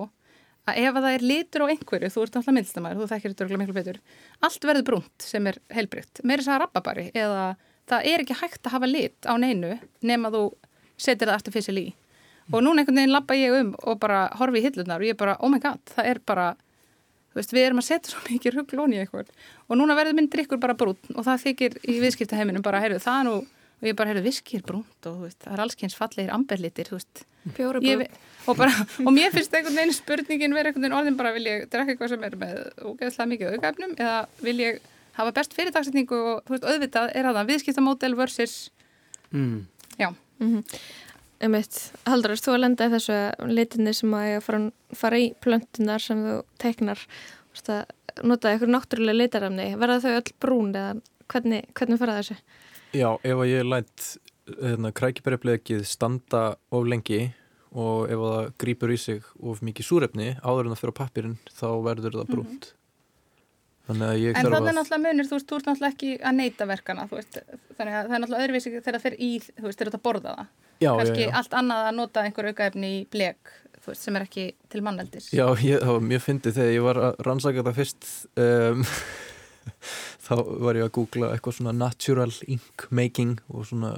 [0.69, 3.59] að ef að það er litur á einhverju, þú ert alltaf myndlistamæður, þú þekkir þetta
[3.61, 3.99] miklu betur,
[4.45, 7.45] allt verður brúnt sem er heilbrygt, meiri þess að rababari eða
[7.89, 9.71] það er ekki hægt að hafa lit á neinu
[10.05, 10.43] nema þú
[11.01, 11.87] setir það artificial í.
[12.51, 15.37] Og núna einhvern veginn lappa ég um og bara horfi í hillunar og ég bara,
[15.39, 16.47] oh my god, það er bara,
[17.31, 19.31] þú veist, við erum að setja svo mikið rugglón í eitthvað.
[19.69, 23.23] Og núna verður minn drikkur bara brún og það þykir í viðskiptaheiminum bara, heyrðu, það
[23.27, 23.35] nú,
[23.81, 26.33] og ég bara, heyrðu, viski er brúnt og þú veist, það er alls kynns fallegir
[26.35, 26.91] amberlitir,
[27.81, 28.03] Ég,
[28.45, 31.63] og, bara, og mér finnst einhvern veginn spurningin verið einhvern veginn orðin bara, vil ég
[31.73, 34.81] drekka eitthvað sem er með ógeðslega mikið aukaefnum eða vil ég
[35.17, 38.59] hafa best fyrirtagsetningu og þú veist, auðvitað er það viðskiptamódel versus,
[39.31, 39.65] Mm.
[39.97, 40.09] já,
[41.41, 43.15] Einmitt, Haldur, þú að lenda í þessu
[43.49, 44.59] litinni sem að ég að fara,
[44.99, 46.99] fara í plöntunar sem þú teiknar?
[47.49, 49.65] Þú veist að nota eitthvað náttúrulega litarefni.
[49.81, 50.91] Verða þau öll brún eða
[51.33, 52.37] hvernig, hvernig fara þessu?
[52.91, 54.09] Já, ef að ég lætt
[54.51, 57.29] hérna, krækibærjablekið standa of lengi
[57.71, 61.67] og ef það grýpur í sig of mikið súrefni áður en það fyrir pappirinn þá
[61.85, 62.71] verður það brúnt
[63.91, 66.35] að ég En þannig er að náttúrulega munir, þú veist, þú ert náttúrulega ekki að
[66.37, 67.39] neyta verkana, þú veist,
[67.77, 69.97] þannig að það er náttúrulega öðruvísi þegar það fer í, þú veist, þegar þú ert
[69.97, 70.51] að borða það.
[70.81, 71.31] já, já, Kannski já.
[71.39, 73.51] allt annað að nota einhver aukaefni í blek,
[73.81, 75.27] þú veist, sem er ekki til manneldis.
[75.33, 78.09] Já, ég, það var mjög fyndið þegar ég var að rannsaka þetta fyrst
[78.45, 78.85] um,
[80.25, 83.93] þá var ég að googla eitthvað svona natural ink making og svona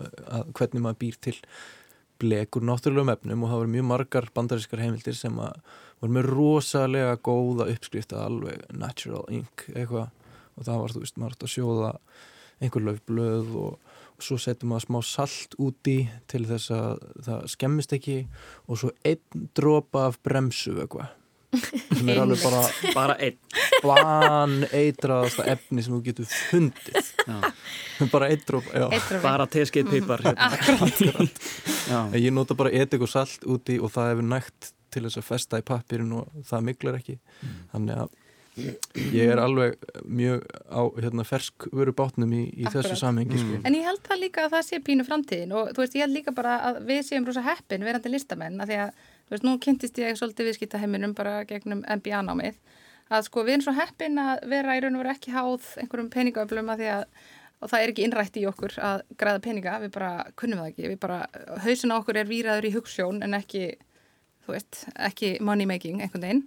[0.56, 1.38] hvernig maður býr til
[2.24, 5.58] blek úr náttúrulegum efnum og það voru mjög margar bandarískar heimildir sem að
[6.02, 10.12] voru með rosalega góða uppskrift að alveg natural ink eitthvað.
[10.54, 11.92] Og það var, þú veist, maður átt að sjóða
[12.62, 15.98] einhver löfblöð og, og svo setjum maður smá salt úti
[16.32, 18.18] til þess að það skemmist ekki
[18.68, 21.10] og svo einn dropa af bremsu eitthvað
[21.54, 22.62] sem er alveg bara
[22.94, 23.38] bara einn
[23.84, 27.38] ban eitraðasta efni sem þú getur fundið já.
[28.14, 29.12] bara við.
[29.24, 30.50] bara teskið pipar hérna.
[31.90, 32.00] já.
[32.18, 35.62] ég nota bara edik og salt úti og það hefur nægt til þess að festa
[35.62, 37.18] í pappirinn og það miklar ekki
[37.74, 38.20] þannig að
[38.54, 43.62] ég er alveg mjög á hérna, ferskvöru bátnum í, í þessu samhengi sko.
[43.66, 46.18] En ég held það líka að það sé pínu framtíðin og þú veist, ég held
[46.20, 49.58] líka bara að við séum rosa heppin verandi listamenn að því að, þú veist, nú
[49.62, 52.60] kynntist ég svolítið viðskiptaheiminum bara gegnum MBA-námið
[53.14, 56.12] að sko við erum svo heppin að vera í raun og vera ekki háð einhverjum
[56.14, 57.08] peningöflum að því að
[57.64, 60.90] og það er ekki innrætt í okkur að græða peninga, við bara kunnum það ekki,
[60.92, 61.20] við bara,
[61.64, 63.64] hausin á okkur er výraður í hugssjón en ekki,
[64.44, 66.44] þú veist, ekki money making einhvern veginn.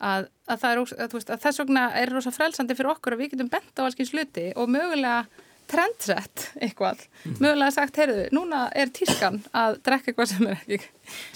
[0.00, 3.34] Að, að er, að, veist, að þess vegna er rosa frelsandi fyrir okkur að við
[3.34, 5.26] getum bent á allskins hluti og mögulega
[5.70, 7.02] trendsett eitthvað,
[7.38, 10.80] mögulega sagt, heyrðu, núna er tískan að drekka eitthvað sem er ekki,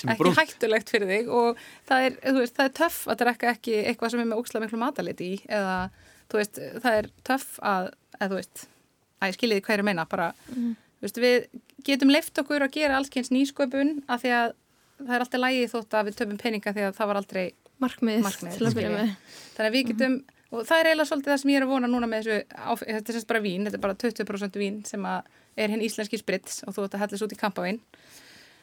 [0.00, 3.20] Sem er ekki hættulegt fyrir þig og það er, þú veist, það er töff að
[3.24, 5.76] drekka ekki eitthvað sem er með ókslega miklu mataliti í eða,
[6.32, 8.66] þú veist, það er töff að, eða þú veist,
[9.20, 11.48] að ég skiljiði er að meina, bara, þú veist, við
[11.84, 14.54] getum leift okkur að gera allskyns nýsköpun af því að
[15.00, 17.44] það er alltaf lægi þótt að við töfum peninga því að það var aldrei
[17.82, 19.00] markmið, Markmið, til að byrja skilji.
[19.00, 19.40] með.
[19.56, 20.16] Þannig að við getum,
[20.54, 22.84] og það er eiginlega svolítið það sem ég er að vona núna með þessu, áf-
[22.86, 25.28] þetta er semst bara vín, þetta er bara 20% vín sem að
[25.64, 27.82] er hinn íslenski sprits og þú ætti að hellast út í kampavín,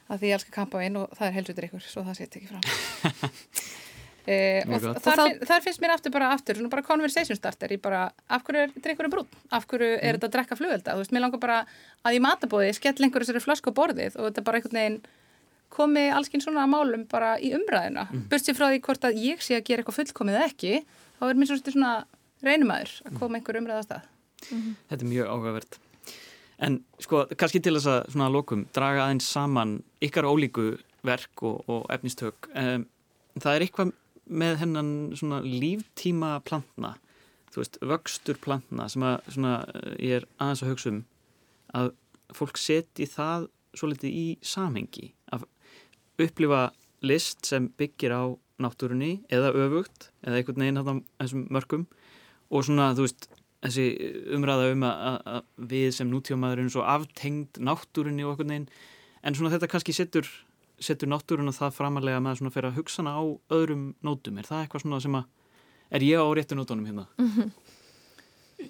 [0.07, 2.65] að því ég elska kampavín og það er helsutur ykkur, svo það setja ekki fram.
[4.31, 8.03] e, og þar, þar finnst mér aftur bara aftur, svona bara conversation starter, ég bara,
[8.27, 9.39] af hverju er drikkurinn brún?
[9.55, 10.97] Af hverju er þetta að drekka flugvelda?
[10.97, 11.63] Þú veist, mér langar bara
[12.03, 15.01] að í matabóði skell einhverju sér flösku á borðið og þetta er bara einhvern veginn
[15.71, 18.25] komi allskinn svona að málum bara í umræðina mm.
[18.35, 20.73] sér frá því hvort að ég sé að gera eitthvað fullkomið eða ekki,
[21.21, 21.93] þá er mér svona
[22.41, 24.09] reynumæður að koma einhver umræða á stað
[24.41, 25.77] Þetta er mjög áhugavert.
[26.61, 30.65] En sko, kannski til þess að svona að lokum, draga aðeins saman ykkar ólíku
[31.05, 32.49] verk og, og efnistök.
[32.57, 32.87] Um,
[33.37, 33.93] það er eitthvað
[34.31, 36.95] með hennan svona líftíma plantna,
[37.53, 41.01] þú veist, vöxtur plantna sem að svona, eh, ég er aðeins að hugsa um
[41.77, 41.89] að
[42.35, 45.47] fólk seti það svolítið í samhengi að
[46.21, 46.61] upplifa
[47.07, 48.23] list sem byggir á
[48.65, 51.85] náttúrunni eða öfugt eða einhvern veginn þarna þessum mörkum.
[52.51, 53.27] Og svona, þú veist,
[53.63, 53.85] þessi
[54.37, 55.43] umræða um að, að-
[55.73, 58.69] við sem nútífamaður erum svo aftengd náttúrunni og einhvern veginn
[59.23, 60.25] en svona þetta kannski setur,
[60.81, 64.63] setur náttúruna það framalega með að svona fyrir að hugsana á öðrum nótum, er það
[64.65, 65.27] eitthvað svona sem að
[65.91, 67.05] er ég á réttu nótunum hérna?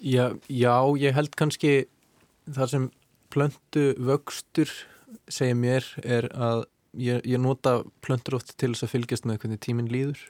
[0.02, 1.72] Já, já, ég held kannski
[2.48, 2.86] það sem
[3.32, 4.70] plöntu vöxtur
[5.32, 6.64] segir mér er að
[6.98, 10.20] ég, ég nota plöntur oft til þess að fylgjast með hvernig tíminn líður.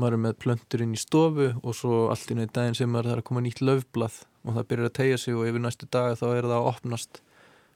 [0.00, 3.12] Maður er með plöntur inn í stofu og svo allt í neitt daginn sem maður
[3.12, 6.16] þarf að koma nýtt löfblað og það byrjar að tegja sig og yfir næstu daga
[6.16, 7.20] þá er það að opnast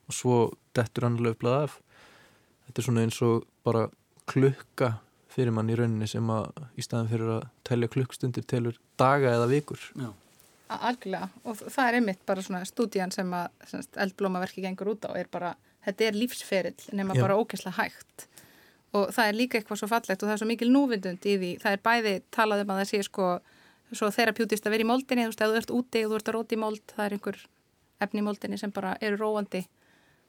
[0.09, 0.39] og svo
[0.77, 1.79] dettur hann löfblað af.
[2.65, 3.89] Þetta er svona eins og bara
[4.31, 4.95] klukka
[5.35, 9.51] fyrir mann í rauninni sem að í staðan fyrir að telja klukkstundir telur daga eða
[9.51, 9.81] vikur.
[9.99, 10.13] Já.
[10.75, 15.13] Algjörlega, og það er einmitt bara svona stúdían sem að semst, eldblómaverki gengur út á
[15.15, 15.53] er bara,
[15.85, 17.23] þetta er lífsferill nema Já.
[17.25, 18.29] bara ógeðslega hægt.
[18.95, 21.53] Og það er líka eitthvað svo fallegt og það er svo mikil núvindund í því,
[21.63, 23.31] það er bæði talað um að það sé sko
[23.95, 26.31] svo þerapjútist að vera í moldinni, þú veist, ef þú ert úti og þú ert
[26.31, 27.41] að róti í mold, það er einhver
[28.07, 29.65] efni í moldinni sem bara eru róandi.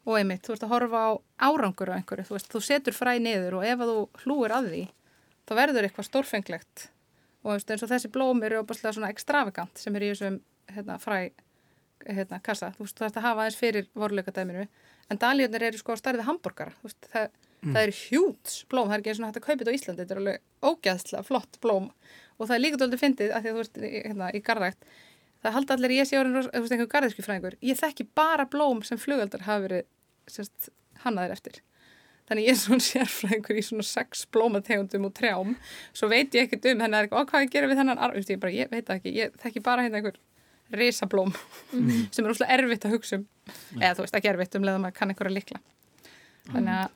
[0.06, 1.12] Og einmitt, þú ert að horfa á
[1.48, 4.84] árangur á einhverju, þú veist, þú setur fræ niður og ef þú hlúir að því,
[5.50, 6.86] þá verður eitthvað stórfenglegt.
[7.46, 10.38] Og veist, eins og þessi blóm eru opaslega svona ekstravagant sem eru í þessum
[10.76, 11.18] hérna, fræ
[12.06, 14.68] hérna, kassa, þú veist, þú þarfst að hafa aðeins fyrir vorleikadæminu,
[15.12, 17.26] en dalíðunir eru sko á starfið hambúrgara, þú veist, það,
[17.65, 20.04] það eru hjúts blóm, það er ekki eins og hægt að kaupa þetta á Íslandi,
[20.04, 21.91] þetta er alveg ógæðslega flott blóm.
[22.36, 24.89] Og það er líka dóldi fyndið að því að þú veist, hérna, í garðrækt
[25.46, 29.00] það halda allir ég sé orðin, þú veist, einhver garðiskufræðingur ég þekki bara blóm sem
[29.02, 30.70] flugöldar hafa verið
[31.04, 31.60] hannaðir eftir.
[32.26, 35.54] Þannig ég er svona sérfræðingur í svona sex blómategundum og trjám
[35.94, 38.88] svo veit ég ekkert um, þannig að hvað gerir við þennan ég, bara, ég veit
[38.88, 40.18] það ekki, ég þekki bara hérna einhver
[40.80, 41.34] risablóm
[42.14, 43.26] sem er úrslega erfitt að hugsa um.
[43.80, 45.62] Eða þú veist, ekki erfitt um leða maður kann einhverja likla
[46.52, 46.94] þannig að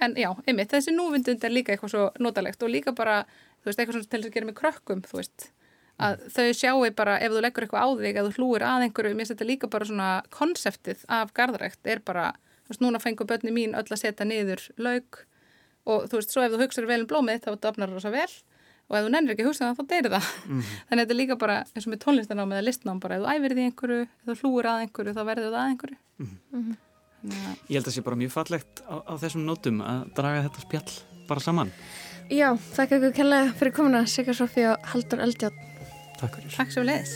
[0.00, 3.22] en já, einmitt, þessi núvindund er líka eitthvað svo notalegt og líka bara,
[3.60, 5.48] þú veist, eitthvað svona til þess að gera með krökkum, þú veist,
[6.00, 9.18] að þau sjáu bara ef þú leggur eitthvað á þig, ef þú hlúir að einhverju,
[9.18, 12.30] mér þetta líka bara svona konseptið af garðrækt er bara,
[12.64, 15.20] þú veist, núna fengur börni mín öll að setja niður laug
[15.90, 18.30] og þú veist, svo ef þú hugsaður vel um blómið þá dafnar það rosa vel
[18.90, 20.60] og ef þú nennir ekki að hugsa það þá deyrir það Mhm.
[20.90, 23.32] þannig að þetta er líka bara eins og með tónlistanám eða listnám bara ef þú
[23.36, 26.76] æfir því einhverju, ef þú hlúir að einhverju þá verður það að einhverju Mhm.
[27.20, 30.14] Þannig að Ég held að það sé bara mjög fallegt á, á þessum nótum að
[30.16, 31.70] draga þetta spjall bara saman.
[32.30, 35.58] Já, þakka ykkur kærlega fyrir komuna Sigga Sofía og Haldur Eldjátt
[36.20, 36.56] Takk fyrir.
[36.56, 37.12] Takk svo leiðis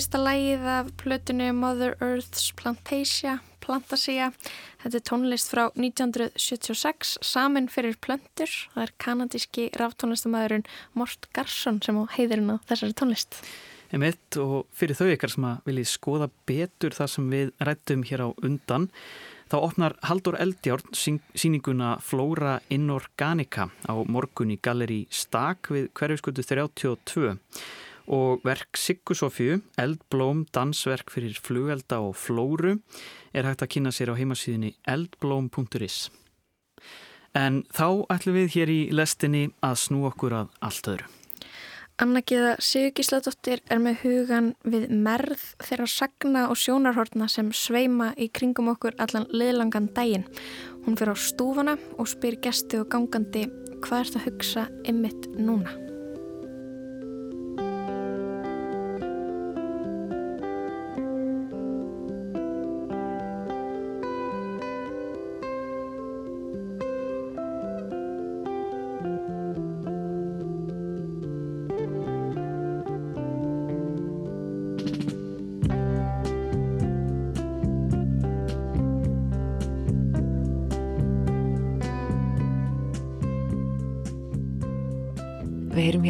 [0.00, 4.30] Fyrsta lægið af plötinu Mother Earth's Plantasia, Plantasia.
[4.80, 8.48] Þetta er tónlist frá 1976, samin fyrir plöntur.
[8.72, 10.64] Það er kanadíski ráftónlistamæðurinn
[10.96, 13.42] Mort Garsson sem á heiðurinn á þessari tónlist.
[13.92, 18.24] Emitt og fyrir þau ykkar sem að viljið skoða betur það sem við rættum hér
[18.24, 18.88] á undan
[19.52, 26.96] þá opnar Haldur Eldjárn síninguna Flóra Inorganica á morgun í Galleri Stak við hverjuskutu 32
[28.06, 32.78] og verk Siggu Sofju, Eldblóm, dansverk fyrir flugelda og flóru
[33.34, 36.08] er hægt að kynna sér á heimasíðinni eldblóm.is.
[37.36, 41.10] En þá ætlum við hér í lestinni að snú okkur að allt öðru.
[42.00, 48.30] Anna Gíða Sigurgísladóttir er með hugan við merð þeirra sagna og sjónarhortna sem sveima í
[48.32, 50.24] kringum okkur allan liðlangan daginn.
[50.86, 53.44] Hún fyrir á stúfana og spyr gesti og gangandi
[53.84, 55.89] hvað ert að hugsa ymmit núna?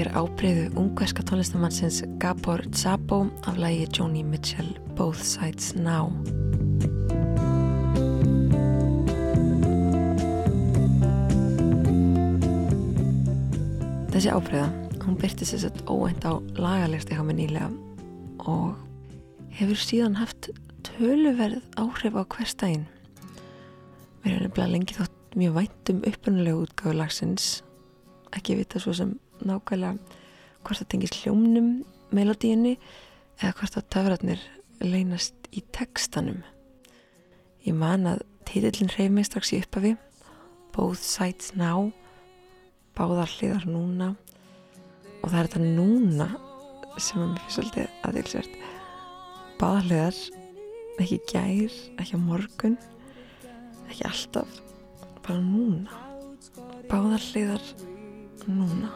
[0.00, 6.08] Hér ábreyðu ungverska tónlistamannsins Gabor Szabo af lægi Joni Mitchell Both Sides Now.
[14.08, 14.72] Þessi ábreyða,
[15.04, 17.68] hún byrti sér sett óænt á lagalesti hjá mig nýlega
[18.48, 18.80] og
[19.52, 20.48] hefur síðan haft
[20.80, 22.88] töluverð áhrif á hverstægin.
[24.24, 27.58] Mér er nefnilega lengi þótt mjög væntum uppunulega útgáðu lagsins
[28.32, 29.18] ekki vita svo sem
[29.48, 29.96] nákvæmlega
[30.64, 31.70] hvort það tengis hljómnum
[32.14, 32.76] melodíunni
[33.40, 34.42] eða hvort það töfratnir
[34.84, 36.42] leynast í textanum.
[37.64, 39.94] Ég man að títillin reyf mig strax í uppafi
[40.74, 41.90] Both Sides Now.
[42.96, 44.14] Báðar hliðar núna.
[45.20, 46.28] Og það er þetta núna
[47.00, 48.56] sem að mér finnst svolítið aðeinsvært
[49.60, 50.18] báðar hliðar
[51.00, 52.76] ekki gær, ekki morgun
[53.88, 54.60] ekki alltaf
[55.24, 56.00] bara núna.
[56.90, 57.64] Báðar hliðar
[58.48, 58.90] núna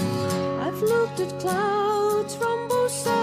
[0.00, 3.17] I've looked at clouds from both sides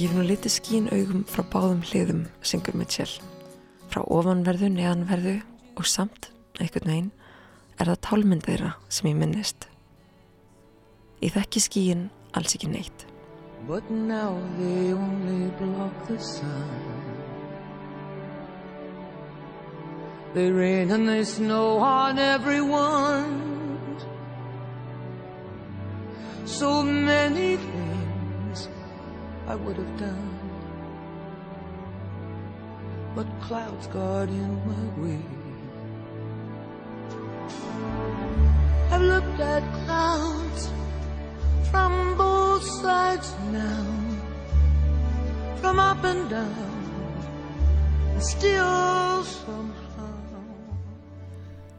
[0.00, 3.10] Ég hef nú litið skín augum frá báðum hliðum, syngur Mitchell.
[3.92, 5.34] Frá ofanverðu, neðanverðu
[5.76, 7.10] og samt, einhvern veginn,
[7.76, 9.66] er það tálmynd þeirra sem ég minnist.
[11.20, 13.04] Ég þekki skíin alls ekki neitt.
[13.68, 16.64] But now they only block the sun.
[20.32, 23.36] They rain and they snow on everyone.
[26.46, 27.99] So many things
[29.50, 30.30] I would have done.
[33.16, 35.22] But clouds got in my way.
[38.92, 40.70] I've looked at clouds
[41.68, 43.86] from both sides now,
[45.56, 46.72] from up and down,
[48.12, 50.14] and still somehow.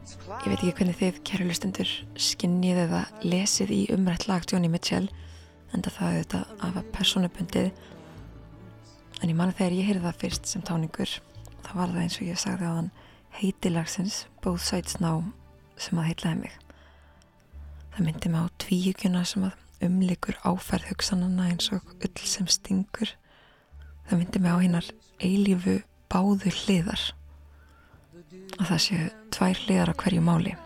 [0.02, 4.68] it's Ég veit ekki hvernig þið, kæru lustendur, skinnið eða lesið í umrætt lag Johnny
[4.68, 5.08] Mitchell,
[5.76, 7.70] enda það auðvitað af að personubundið.
[9.22, 11.14] En ég manna þegar ég heyrði það fyrst sem táningur,
[11.62, 12.90] þá var það eins og ég sagði á hann
[13.38, 15.22] heitilagsins, Both Sides Now,
[15.80, 16.58] sem að heitlaði mig.
[17.92, 23.14] Það myndi mig á tvíugjuna sem að umlikur áferð hugsanana eins og ull sem stingur.
[24.08, 24.92] Það myndi mig á hinnar
[25.22, 25.80] eilífu
[26.12, 27.10] báðu hliðar
[28.58, 30.56] að það séu tvær hliðar á hverju máli.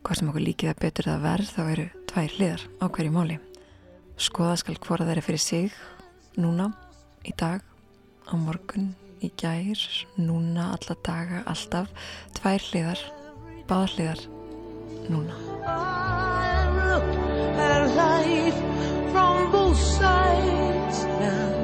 [0.00, 3.40] Hvað sem okkur líkið að betur það verð þá eru tvær hliðar á hverju máli.
[4.20, 5.76] Skoða skal hvora þeirra fyrir sig
[6.36, 6.66] núna,
[7.24, 7.62] í dag,
[8.28, 8.90] á morgun,
[9.24, 9.80] í gær,
[10.20, 11.88] núna, alla daga, alltaf.
[12.36, 13.00] Tvær hliðar,
[13.70, 14.20] báðar hliðar,
[15.08, 15.38] núna.
[15.64, 17.08] I look
[17.64, 18.60] at life
[19.10, 21.59] from both sides now,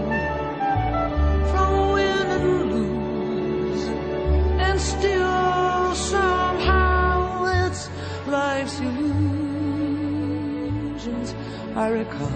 [11.76, 12.32] I recall.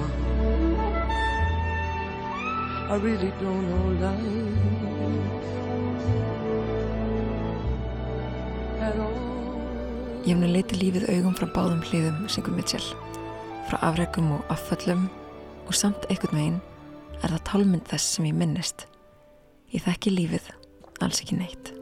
[2.91, 4.21] I really don't know life
[8.85, 9.17] at all.
[10.27, 12.85] Ég hef nú leitið lífið augum frá báðum hliðum, syngur Mitchell.
[13.71, 15.09] Frá afrekum og afföllum
[15.65, 16.61] og samt einhvern veginn
[17.23, 18.85] er það tálmynd þess sem ég minnist.
[19.73, 20.53] Ég þekki lífið
[21.01, 21.73] alls ekki neitt.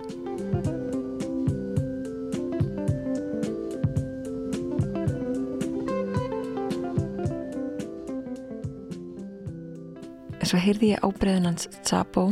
[10.49, 12.23] En svo heyrði ég ábreiðun hans Sabo.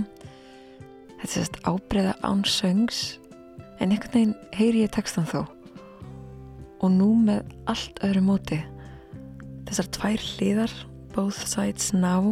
[1.20, 3.00] Þetta sérst ábreiða án söngs
[3.76, 5.42] en einhvern veginn heyri ég textan þó.
[6.80, 8.56] Og nú með allt öðru móti.
[9.68, 10.72] Þessar tvær hliðar
[11.12, 12.30] both sides now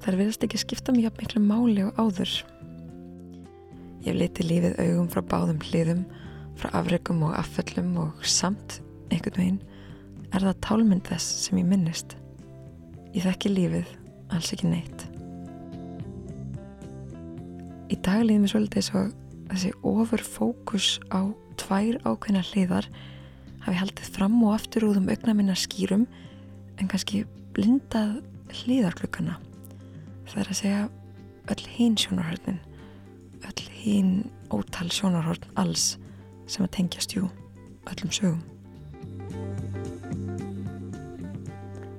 [0.00, 2.32] þær verðast ekki skipta mér jafn miklu máli og áður.
[4.08, 6.02] Ég litið lífið augum frá báðum hliðum
[6.56, 8.80] frá afrekum og afföllum og samt
[9.10, 9.62] einhvern veginn
[10.32, 12.16] er það tálmynd þess sem ég minnist.
[13.12, 13.94] Ég þekki lífið
[14.34, 15.06] alls ekki neitt.
[17.92, 19.04] Í dag líður mér svolítið svo
[19.50, 21.22] þessi ofur fókus á
[21.60, 22.88] tvær ákveðna hliðar
[23.66, 26.06] hafi haldið fram og aftur úr um augna minna skýrum
[26.76, 27.24] en kannski
[27.56, 28.18] blindað
[28.62, 29.38] hliðarklukkana
[30.26, 30.82] það er að segja
[31.54, 32.60] öll hín sjónarhörnin
[33.46, 34.12] öll hín
[34.54, 35.94] ótal sjónarhörn alls
[36.46, 37.30] sem að tengjast jú
[37.86, 38.55] öllum sögum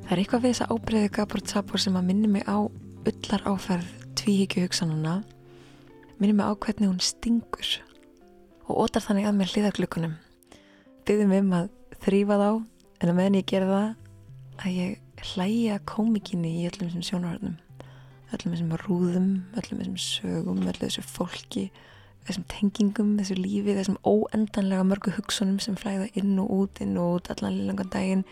[0.08, 3.90] Það er eitthvað við þessa ábreyðu Gabor Zabor sem að minni mig á ullar áferð
[4.16, 5.16] tvíhyggju hugsanuna
[6.16, 7.72] minni mig á hvernig hún stingur
[8.70, 10.16] og ótar þannig að mér hliðarklukkunum
[11.04, 11.68] byggðum um að
[12.08, 17.08] þrýfa þá en að meðan ég gera það að ég hlæja kómikinni í öllum þessum
[17.12, 17.60] sjónarhörnum
[18.32, 19.30] öllum þessum rúðum,
[19.60, 21.70] öllum þessum sögum öllum þessu fólki
[22.24, 27.20] þessum tengingum, þessu lífi, þessum óendanlega mörgu hugsunum sem flæða inn og út, inn og
[27.20, 28.30] út allan lilangan daginn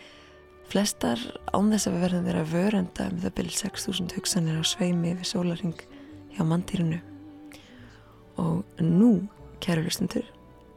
[0.70, 1.20] flestar
[1.54, 5.30] án þess að við verðum þeirra vörenda um það byrjum 6.000 hugsanir á sveimi við
[5.30, 5.84] sólaring
[6.36, 6.98] hjá mandýrinu
[8.42, 9.12] og nú,
[9.62, 10.26] kæru hlustundur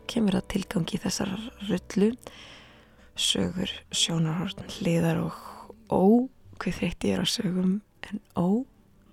[0.10, 1.34] kemur að tilgangi þessar
[1.68, 2.14] rullu
[3.20, 5.36] sögur, sjónarhorn, hliðar og
[5.92, 6.04] ó,
[6.62, 7.76] hvað þreytti ég er á sögum
[8.08, 8.64] en ó,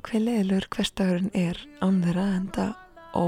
[0.06, 2.72] hvað leðilegur hverstagurinn er án þeirra en það
[3.16, 3.26] ó,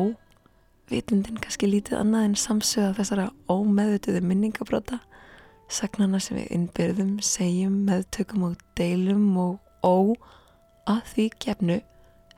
[0.89, 5.01] vitundin kannski lítið annað en samsöða þessara ómeðutuðu minningabróta
[5.69, 10.17] sagnana sem við innbyrðum, segjum, meðtökum og deilum og ó,
[10.89, 11.79] að því gefnu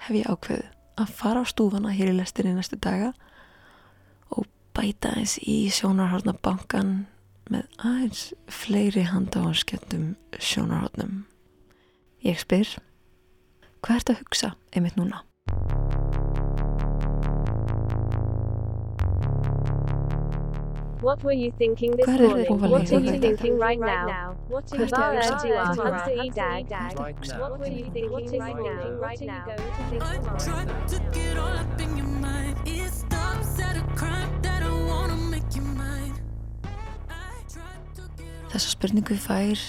[0.00, 0.66] hef ég ákveðu
[1.00, 3.12] að fara á stúfana hér í lestinni næstu daga
[4.34, 7.06] og bæta eins í sjónarhorna bankan
[7.50, 11.24] með aðeins fleiri handáhanskjöndum sjónarhornum.
[12.26, 12.76] Ég spyr,
[13.80, 15.24] hvað ert að hugsa einmitt núna?
[21.00, 22.60] What were you thinking this morning?
[22.60, 24.36] What are you thinking right now?
[24.52, 25.72] What ertu að hugsa?
[25.72, 26.68] to answer í dag?
[27.00, 27.38] Right now.
[27.40, 29.00] What were you thinking right now?
[29.00, 32.60] What are you going to think I tried to get all up in your mind.
[32.68, 36.20] It stops at a crime that I wanna make you mine.
[38.52, 39.64] Þessa spurningu fær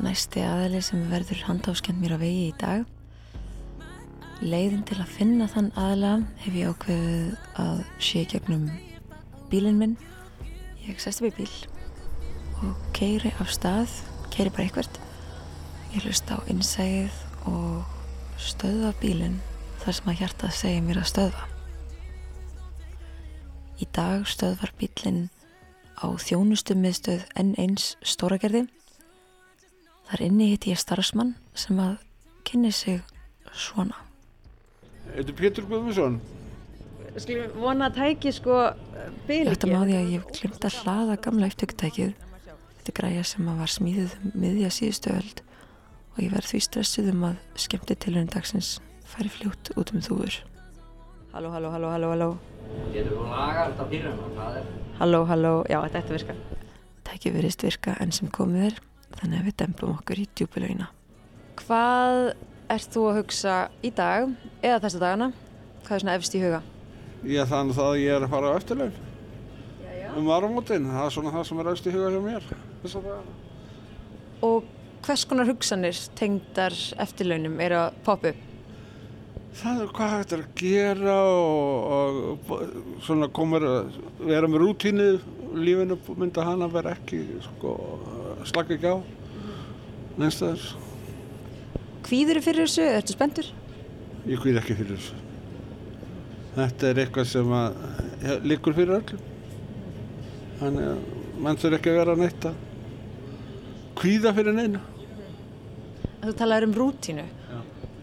[0.00, 2.88] næsti aðali sem verður handháskjönd mér á vegi í dag.
[4.40, 7.38] Leiðin til að finna þann aðala hef ég ákveðið
[7.68, 8.70] að sé gegnum
[9.52, 9.96] bílinn minn.
[10.84, 11.52] Ég sest upp í bíl
[12.60, 13.92] og keiri af stað,
[14.34, 14.98] keiri bara eitthvert.
[15.94, 17.16] Ég hlusta á innsæðið
[17.48, 19.38] og stöðva bílinn
[19.80, 21.46] þar sem að hjartað segir mér að stöðva.
[23.80, 25.24] Í dag stöðvar bílinn
[25.96, 28.66] á þjónustu miðstöð N1 stóragerði.
[30.10, 31.96] Þar inni hitti ég starfsmann sem að
[32.44, 33.00] kynni sig
[33.56, 33.96] svona.
[35.14, 36.20] Þetta er Pétur Guðmundsson.
[37.14, 38.54] Skulum vona að tæki sko
[39.28, 39.68] ætti ekki.
[39.68, 42.14] að má því að ég glimt að hlaða gamla upptökutækið.
[42.74, 45.42] Þetta er græja sem að var smíðuð um miðja síðustu öld
[46.14, 48.72] og ég verð því stressuð um að skemmti tilhörn dagsins
[49.06, 50.40] færi fljótt út um þúfur.
[51.34, 52.28] Halló, halló, halló, halló, halló.
[52.94, 54.28] Getur þú lagar þetta pýruna?
[54.34, 54.68] Hvað er?
[54.98, 56.36] Halló, halló, já, þetta ætti að virka.
[57.04, 58.82] Tækið verðist virka enn sem komið er
[59.20, 60.90] þannig að við dempum okkur í djúpilögina.
[61.62, 62.20] Hvað
[62.74, 63.56] ert þú að hugsa
[63.86, 64.30] í dag
[64.62, 65.34] eða þessa dagana?
[65.84, 66.64] Hvað er svona efst í huga?
[67.24, 68.96] Ég þannig það að ég er að fara á eftirlaun.
[70.14, 72.48] Um áramótin, það er svona það sem er aðst í huga hjá mér.
[72.84, 73.06] Það.
[74.44, 74.66] Og
[75.06, 78.50] hvers konar hugsanir tengdar eftirlaunum eru að poppa upp?
[79.54, 84.64] Það er hvað hægt er að gera og, og, og svona komur að vera með
[84.64, 85.08] rútínu
[85.54, 87.74] lífinu mynda hana vera ekki sko,
[88.50, 88.98] slaka ekki á
[90.18, 90.64] neinstæðar.
[92.04, 92.88] Hvíður fyrir þessu?
[92.98, 93.52] Ertu spenntur?
[94.26, 95.23] Ég hvið ekki fyrir þessu.
[96.54, 97.78] Þetta er eitthvað sem að
[98.22, 99.22] ja, liggur fyrir öllum.
[100.60, 100.98] Þannig að
[101.42, 102.60] mann þurfi ekki að vera neitt að
[103.98, 104.82] kvíða fyrir neina.
[106.22, 107.24] Þú talaður um rútínu.
[107.24, 107.58] Já.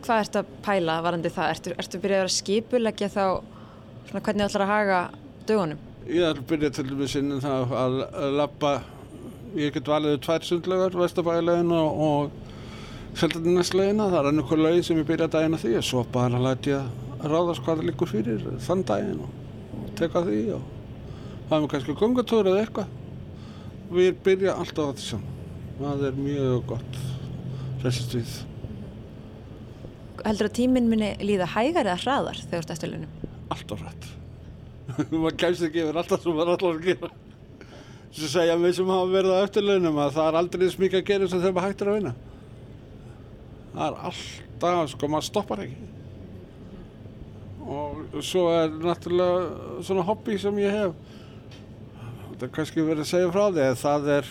[0.06, 1.54] Hvað ertu að pæla varandi það?
[1.56, 3.24] Ertu, ertu byrjað að skipulegja þá
[4.10, 5.00] svona hvernig þú ætlar að haga
[5.48, 5.86] dögunum?
[6.10, 8.74] Ég ætla að byrja til dæmis inn í það að, að labba,
[9.62, 14.10] ég get valið tvær sundlögar, Vestabæðilegin og, og Seldarinnaslegina.
[14.12, 17.01] Það er annarkur lögin sem ég byrja að því og svo bara læti ég að
[17.22, 19.34] ráðast hvað það liggur fyrir þann daginn og,
[20.00, 20.70] teka því og
[21.52, 22.94] er mér kannski gungatúr eða eitthvað.
[23.92, 25.20] Við byrja alltaf á þessu.
[25.82, 27.00] Það er mjög gott,
[27.84, 28.38] resist við.
[30.22, 33.30] Heldur að tíminn minni líða hægar eða hraðar þegar þú ert eftirlaunum?
[33.52, 34.08] Alltaf rætt.
[35.12, 37.12] maður kemst ekki yfir alltaf sem maður alltaf að gera.
[38.12, 41.10] Svo segja mig sem hafa verið á eftirlaunum að það er aldrei eins mikið að
[41.10, 42.14] gera sem þegar maður hættir að vinna.
[43.72, 45.92] Það er alltaf, sko, maður stoppar ekki.
[47.72, 50.96] Og svo er náttúrulega svona hobby sem ég hef.
[52.36, 54.30] Það er kannski verið að segja frá því að það er,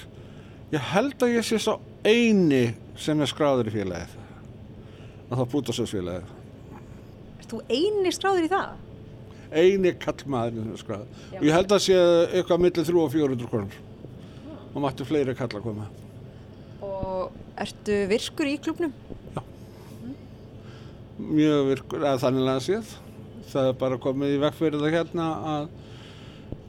[0.75, 2.63] ég held að ég sé svo eini
[3.01, 4.17] sem er skráður í félagið.
[5.31, 6.37] Og það búta svo félagið.
[7.41, 8.79] Ert þú eini skráður í það?
[9.51, 11.97] eini kallmaður sem er skráð og ég held að sé
[12.39, 13.79] eitthvað millir 3 og 400 krónur
[14.71, 15.89] og mættu fleiri kall að koma
[16.87, 18.93] Og ertu virkur í klubnum?
[21.19, 22.93] mjög virkur, eða þannig að séð
[23.51, 25.69] það er bara komið í veg fyrir það hérna að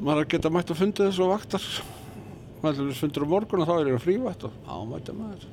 [0.01, 1.65] maður geta mætt að fundi þessu vaktar.
[2.61, 5.47] Maður fundur á morgun og þá er ég að frívætt og ámætti maður.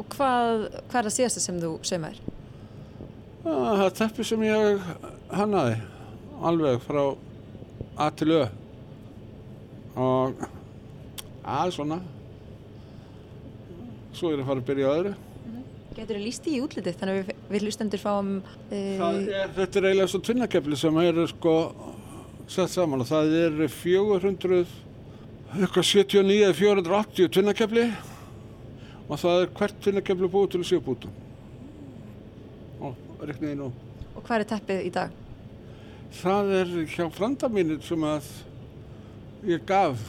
[0.00, 2.20] Og hvað, hvað er það síðasta sem þú saumaðir?
[3.40, 4.88] Ah, það er teppi sem ég
[5.32, 5.76] hannaði
[6.44, 7.02] alveg frá
[8.00, 8.44] A til Ö.
[10.00, 10.44] Og
[11.44, 11.98] að svona.
[14.16, 15.12] Svo er ég að fara að byrja á öðru.
[15.96, 19.88] Getur þú líst í útlitið þannig að við, við hlustendur fáum uh, er, þetta er
[19.90, 21.54] eiginlega svo tvinnakefli sem eru sko
[22.50, 23.02] sett saman.
[23.04, 24.60] Og það eru 400
[25.60, 27.88] eitthvað 79 eða 480 tvinnakefli.
[29.10, 31.18] Og það er hvert tvinnakefli búið til sjöbútum
[32.80, 33.72] og reikniði nú.
[34.14, 35.18] Og hvað er teppið í dag?
[36.18, 38.28] það er hjá franda mínir sem að
[39.46, 40.00] ég gaf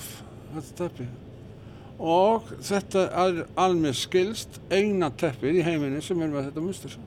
[0.55, 1.07] þetta teppi.
[2.01, 6.97] Og þetta er alveg skilst eina teppið í heiminni sem er með þetta mustur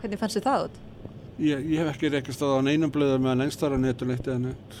[0.00, 0.78] Hvernig fannst þið það út?
[1.40, 4.78] ég, ég hef ekki reykist á neinum blöðu meðan einstara netunleitt eða neitt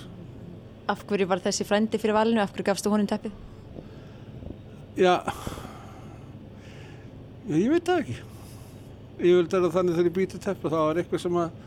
[0.90, 2.40] Af hverju var þessi frændi fyrir valinu?
[2.42, 3.34] Af hverju gafstu honum teppið?
[4.98, 5.20] Já,
[7.46, 8.16] já ég veit það ekki.
[9.20, 11.60] Ég vil það þannig þegar ég býti teppu þá er eitthvað sem að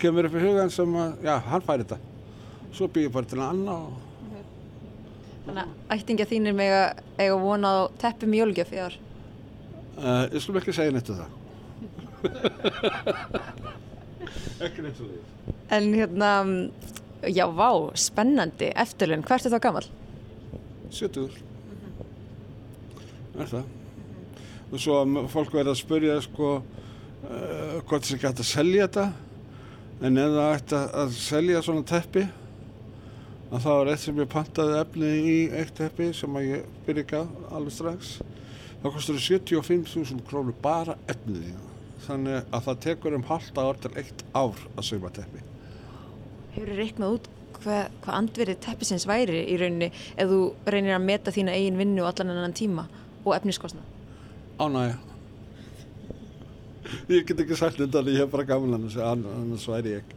[0.00, 2.00] kemur upp í hugan sem að, já, hann fær þetta.
[2.72, 4.08] Svo býð ég bara til að anna og
[5.42, 8.98] Þannig að ættingja þínir með að eiga vona á teppum í jólgjöf í ár.
[9.98, 11.41] uh, ég slum ekki segja neitt um það.
[14.62, 15.18] Ekki neitt um því.
[15.72, 16.32] En hérna,
[17.32, 19.86] já, vá, spennandi, eftirlaun, hvert er það gammal?
[20.92, 21.40] 70
[23.40, 23.64] er það?
[24.72, 28.86] Og svo að fólk verða að spyrja sko uh, hvort þess ekki hægt að selja
[28.86, 29.06] þetta.
[30.02, 32.24] En ef það ætti að selja svona teppi
[33.52, 37.04] að það var eitt sem ég pantaði efni í eitt teppi sem að ég byrja
[37.06, 38.14] ekki að alveg strax.
[38.82, 41.71] Þá kostur það 75.000 krónur bara efnið í það
[42.06, 45.44] þannig að það tekur um halda ár til eitt ár að sauma teppi
[46.52, 47.30] Hefur reiknað út
[47.62, 50.40] hvað, hvað andverið teppisins væri í rauninni ef þú
[50.74, 52.86] reynir að meta þína eigin vinnu og allan annan tíma
[53.22, 53.86] og efniskostnað?
[54.60, 54.98] Ánægja.
[57.08, 60.16] Ég get ekki sagt þetta, ég hef bara gaman annars, væri ég.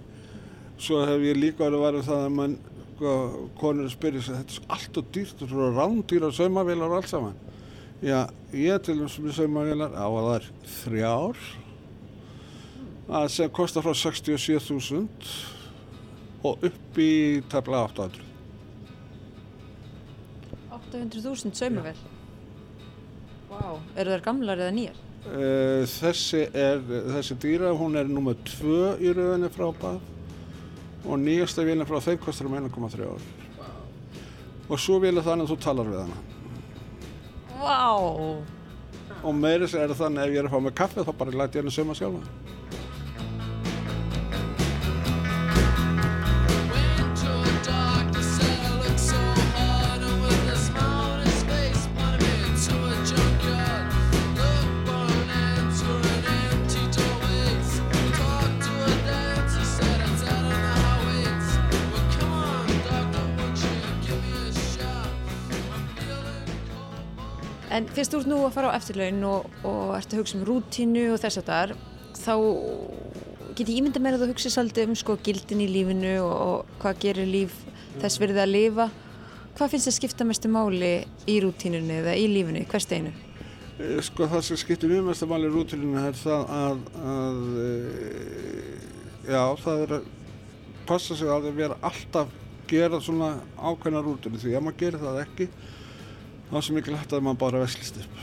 [0.81, 2.55] Svo hef ég líka verið að vera það að mann,
[2.95, 3.11] sko,
[3.59, 7.37] konur spyrir sig, þetta er allt og dýrt, eru rándýra saumavélar og allt saman.
[8.03, 10.49] Já, ég til þess með saumavélar, á að það er
[10.81, 11.45] þrjár,
[13.09, 15.05] að sem kostar frá 67.000
[16.45, 18.21] og upp í tefla 800.
[20.75, 21.97] 800.000 saumavél?
[23.49, 23.79] Vá, wow.
[23.95, 25.01] eru þær gamlar eða nýjar?
[25.25, 26.83] Uh, þessi er,
[27.15, 29.99] þessi dýra, hún er nummer 2 í rauninni frá bað
[31.05, 33.25] og nýjasta vélina frá þeim kostar um 1,3 ár.
[34.65, 36.17] Og svo vil þannig að þú talar við hana.
[37.61, 37.79] Vá!
[37.93, 38.43] Wow.
[39.25, 41.63] Og meiri er þannig ef ég er að fá með kaffe þá bara læti ég
[41.63, 42.54] henni sauma sjálfa.
[68.15, 71.17] Þú ert nú að fara á eftirlaun og, og ert að hugsa um rútínu og
[71.19, 71.71] þess að þar,
[72.15, 72.35] þá
[73.57, 76.77] get ég ímynda meira að þú hugsa svolítið um sko gildin í lífinu og, og
[76.79, 77.57] hvað gerir líf
[77.99, 78.87] þess verið að lifa.
[79.55, 80.93] Hvað finnst þið skipta mestu máli
[81.27, 83.11] í rútínunni eða í lífinu, hvers deginu?
[83.83, 87.45] Eh, Sko það sem skiptir mjög mest að máli í rútínunni er það að, að
[87.67, 87.69] e,
[89.27, 90.11] já, það er að
[90.87, 92.31] passa sig að vera alltaf
[92.71, 95.49] gera svona ákveðna rútinu því ef maður gerir það ekki
[96.49, 98.21] þá er svo mikið hægt að maður bara veslist upp.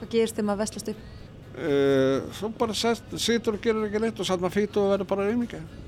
[0.00, 1.06] Hvað gerist þegar maður veslast upp?
[1.50, 5.26] Uh, svo bara situr og gerir ekki neitt og satt maður fýtu og verður bara
[5.28, 5.78] auðmikið.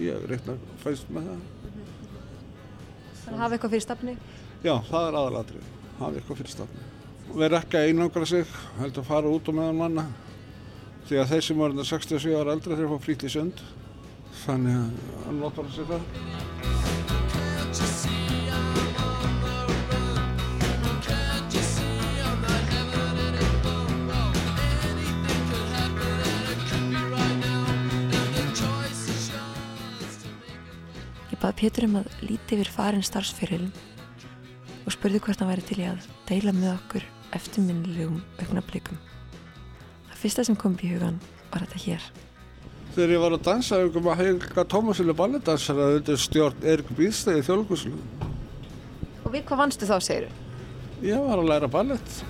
[0.00, 1.42] Ég reikna fæst með það.
[3.22, 4.16] Þannig að hafa eitthvað fyrir stafni?
[4.62, 5.68] Já, það er aðalatrið.
[5.98, 6.86] Hafa eitthvað fyrir stafni.
[7.32, 10.06] Verður ekki að einangra sig, heldur að fara út og meðan manna.
[11.08, 13.62] Því að þeir sem var 67 ára eldri þeir fá frýtt í sund.
[14.42, 16.51] Þannig að hann notar að sér það.
[31.62, 33.68] Pétur um að líti yfir farin starfsfyrirlin
[34.82, 37.04] og spurði hvort hann væri til í að deila með okkur
[37.38, 38.98] eftirminnilegum augnablikum.
[40.08, 41.20] Það fyrsta sem kom í hugan
[41.52, 42.08] var þetta hér.
[42.96, 47.46] Þegar ég var að dansa um að heilga Tómasilju balletdansara undir stjórn Erik Bíðstæði í
[47.46, 47.94] þjóðluguslu.
[49.22, 50.34] Og við hvað vannstu þá, segiru?
[51.06, 52.20] Ég var að læra ballett.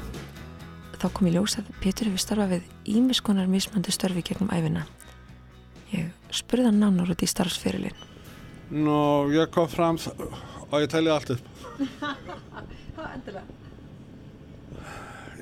[1.00, 4.84] Þá kom ég ljós að Pétur hefur starfað við ímiskonar mismandi störfi gegnum æfina.
[5.96, 8.11] Ég spurði hann nánar út í starfsfyrirlin.
[8.72, 9.98] Nú, ég kom fram
[10.72, 11.48] og ég telli allt upp.
[12.96, 13.42] Hvað endilega?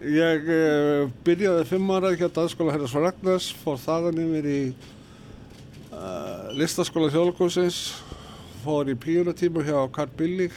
[0.01, 4.61] Ég uh, byrjaði fimm ára hjá Danskóla Herðars Ragnars, fór þaðan yfir í
[5.93, 7.79] uh, listaskóla þjóðlugusins,
[8.65, 10.57] fór í píunatíma hjá Karl Billig,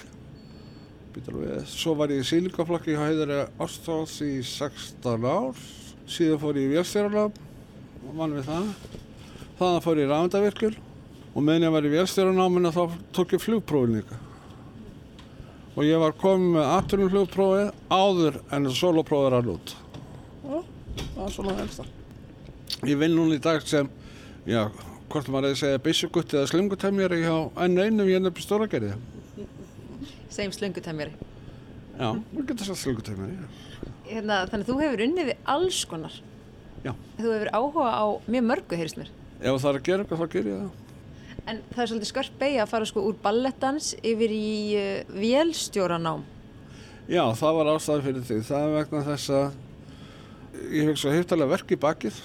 [1.70, 5.62] svo var ég í sílingaflokki hjá Heiðari Ástóðs í 16 ár,
[6.10, 7.38] síðan fór ég í vélstjórnum
[8.08, 8.74] og vann við það.
[9.62, 10.74] Þannig fór ég í rafendavirkjul
[11.34, 12.84] og meðan ég var í vélstjórnáminu þá
[13.16, 14.20] tók ég flugprófin líka.
[15.74, 19.76] Og ég var komið með aðtunum flugprófið áður en soloprófið er alveg út.
[20.44, 20.68] Og
[21.16, 21.94] það er svona helst það.
[22.90, 23.90] Ég vinn núna í dag sem,
[24.46, 24.68] já,
[25.10, 28.94] hvort maður eða segja byssugutti eða slungutemjari hjá enn einum ég nefnir stóragerði.
[30.34, 31.18] Segjum slöngutemjari.
[31.98, 33.50] Já, maður getur sagt slungutemjari.
[34.10, 36.22] Hérna, þannig að þú hefur unnið við alls konar.
[36.84, 36.94] Já.
[37.18, 39.12] Þú hefur áhuga á mjög mörgu, heyrst mér.
[39.40, 40.83] Ef það er að gera eitthvað þá ger ég það.
[41.44, 46.24] En það er svolítið skörp beig að fara sko úr ballettans yfir í uh, vélstjóranám.
[47.12, 48.38] Já, það var ástæði fyrir því.
[48.48, 49.60] Það er vegna þess að
[50.74, 52.24] ég fekk svo heftalega verk í bakið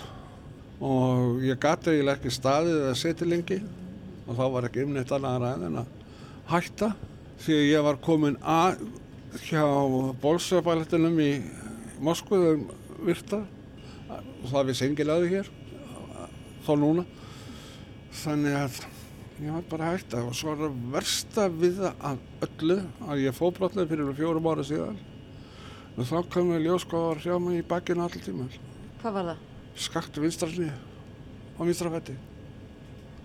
[0.84, 3.58] og ég gati eiginlega ekki staðið eða setið lengi
[4.28, 5.94] og þá var ekki umneitt annað ræð en að
[6.52, 6.90] hætta
[7.42, 8.84] því að ég var komin að
[9.48, 9.64] hjá
[10.22, 11.30] bólsöðballettinum í
[12.04, 12.68] Moskvuðum
[13.06, 13.42] virta
[14.08, 15.50] og það við sengilaði hér
[16.66, 17.04] þá núna
[18.22, 18.78] þannig að
[19.38, 22.78] ég var bara hægt að og svo er það versta við það að öllu
[23.08, 24.98] að ég fóbrotnaði fyrir fjórum ára síðan
[25.98, 28.48] og þá kom ég ljós hvað var hjá mig í bakkinu allir tíma
[29.02, 29.44] Hvað var það?
[29.78, 30.72] skakt vinstra snið
[31.58, 32.16] og vinstra fætti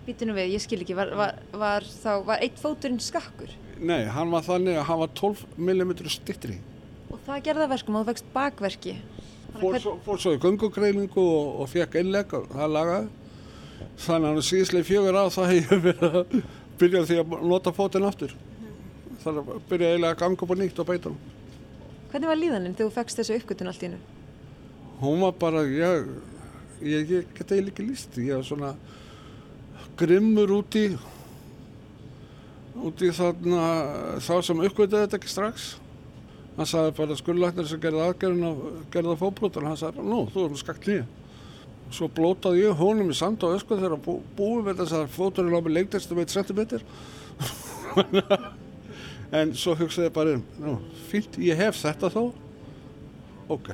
[0.04, 3.50] Býtunum við, ég skil ekki, var, var, var þá, var eitt fóturinn skakkur?
[3.80, 6.60] nei, hann var þannig að hann var 12 mm stittri
[7.10, 8.94] Og það gerði að verkum þú vekst bakverki.
[9.60, 13.08] fór svo, fór svo í göngugreiningu og, og fekk innlegg og það lagaði
[14.04, 16.34] þannig að síðslega fjögur á það hef ég verið að
[16.80, 18.34] byrja því að nota fótinn aftur.
[19.24, 21.32] Þannig að byrja eiginlega að ganga upp á nýtt og beita hann
[22.14, 24.02] Hvernig var líðaninn þegar þú fekst þessu uppgötun allt í hennu?
[25.00, 26.06] hún var bara, ég,
[26.82, 28.74] ég, ég get eiginlega ekki líst, ég var svona
[29.98, 30.84] grimmur út í
[32.84, 33.64] út í þarna
[34.22, 35.66] þá sem uppgötuði þetta ekki strax.
[36.54, 38.64] Hann sagði bara skurðlæknir sem gerði aðgerðin og
[38.94, 41.06] gerði það fótbrotan hann sagði, nú, þú erum skakt nýja
[41.94, 45.56] svo blótaði ég honum í sand og ösku þegar bú, búið með þess að fóturinn
[45.56, 46.82] á mig lengtist um eitt centimeter
[49.38, 50.72] en svo hugsaði ég bara nú,
[51.10, 52.22] fínt, ég hef þetta þó.
[53.54, 53.66] Ok.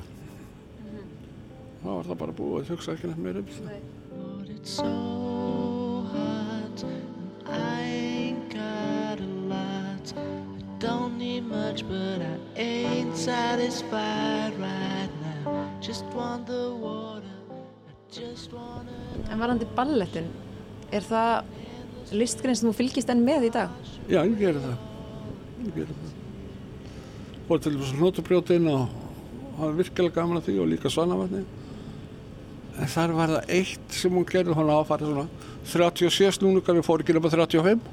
[1.81, 5.21] Þá var það bara búið, ég hugsaði ekki neitt meira um það
[10.81, 15.69] don't need much, but I ain't satisfied right now.
[15.79, 17.30] Just want the water.
[18.11, 20.25] En varandi ballettin,
[20.91, 23.71] er það listgrein sem þú fylgist enn með í dag?
[24.09, 24.81] Já, ég gerði það.
[25.61, 26.17] Ég gerði það.
[27.47, 28.83] Fór til þess að hnotubrjótin og
[29.55, 31.45] það var virkilega gaman að því og líka svanavatni.
[32.81, 35.27] En þar var það eitt sem hún gerði, hún áfarið svona
[35.71, 37.89] 37 snúningar, við fórum ekki nema 35.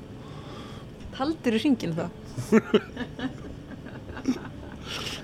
[1.14, 2.06] Taldir í ringin þá?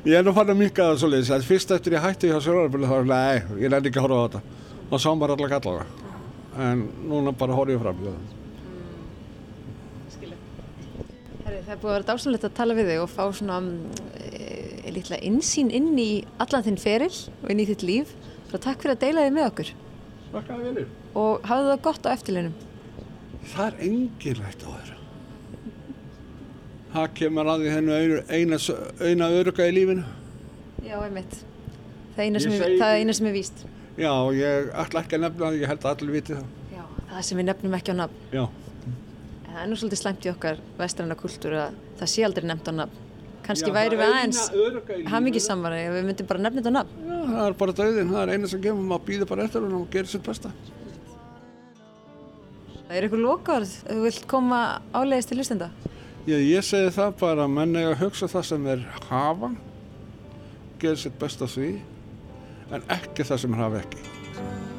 [0.05, 2.39] Ég er nú fann að minka það svo leiðis, að fyrst eftir ég hætti hjá
[2.45, 4.64] sjónarbyrðu þá var nei, ég nefndi ekki að horfa á þetta.
[4.95, 5.85] Og sá maður alla kalla
[6.55, 8.19] En núna bara horfum ég fram í það.
[11.45, 13.57] Herri, það er búið að vera dásanlegt að tala við þig og fá svona
[14.23, 16.07] e, litla insýn inn í
[16.41, 17.11] allan þinn feril
[17.43, 18.13] og inn í þitt líf.
[18.53, 19.73] Svo takk fyrir að deila þig með okkur
[20.35, 20.85] Takk að vinni.
[21.19, 22.55] og hafðu það gott á eftirleinum.
[23.51, 24.99] Það er engilvægt á þeirra.
[26.95, 28.59] Það kemur að því hennu einu, eina,
[29.11, 30.07] eina öruga í lífinu.
[30.87, 31.41] Já, einmitt.
[32.15, 33.65] Það er eina sem, er, segi- það er, eina sem er víst.
[33.95, 36.47] Já, ég ætla ekki að nefna það, ég held að allir viti það.
[36.75, 36.83] Já,
[37.13, 38.23] það sem við nefnum ekki á nafn.
[38.35, 38.45] Já.
[39.45, 42.71] En það er nú svolítið slæmt í okkar vestræna kultúr að það sé aldrei nefnt
[42.71, 43.01] á nafn.
[43.45, 46.95] Kanski væri við er aðeins hamingi samvara ef við myndum bara nefna þetta á nafn.
[47.05, 49.77] Já, það er bara döðin, það er eina sem gefur maður býður bara eftir hún
[49.79, 50.53] og gerir sitt besta.
[52.85, 54.61] Það er eitthvað lokaðurð þú vilt koma
[54.97, 55.71] áleiðist til hlustenda.
[56.25, 59.51] Já, ég segi það bara, menn eiga að hugsa það sem þeir hafa,
[60.81, 61.71] gerir sitt besta því,
[62.73, 64.74] en ekki það sem þeir hafa ekki.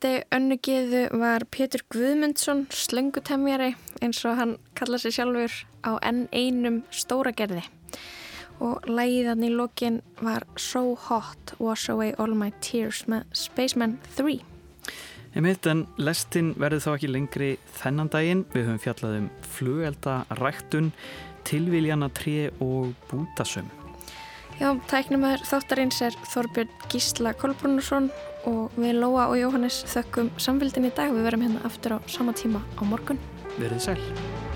[0.00, 5.52] Viðmælandi önnugiðu var Pétur Guðmundsson, slöngutemjari eins og hann kallaði sig sjálfur
[5.84, 7.66] á enn einum stóra gerði.
[8.64, 14.38] Og lægiðan í lokin var So Hot, Wash Away All My Tears með Spaceman 3.
[15.36, 17.50] Einmitt, en lestin verður þá ekki lengri
[17.82, 18.46] þennan daginn.
[18.54, 20.94] Við höfum fjallað um flugelda, ræktun,
[21.44, 23.68] tilviljana tré og bútasum.
[24.60, 28.08] Já, tæknumæður þáttarins er Þorbjörn Gísla Kolbrunusson
[28.48, 31.12] og við Lóa og Jóhannes þökkum samfélgin í dag.
[31.14, 33.20] Við verum hérna aftur á sama tíma á morgun.
[33.58, 34.49] Verðið sæl.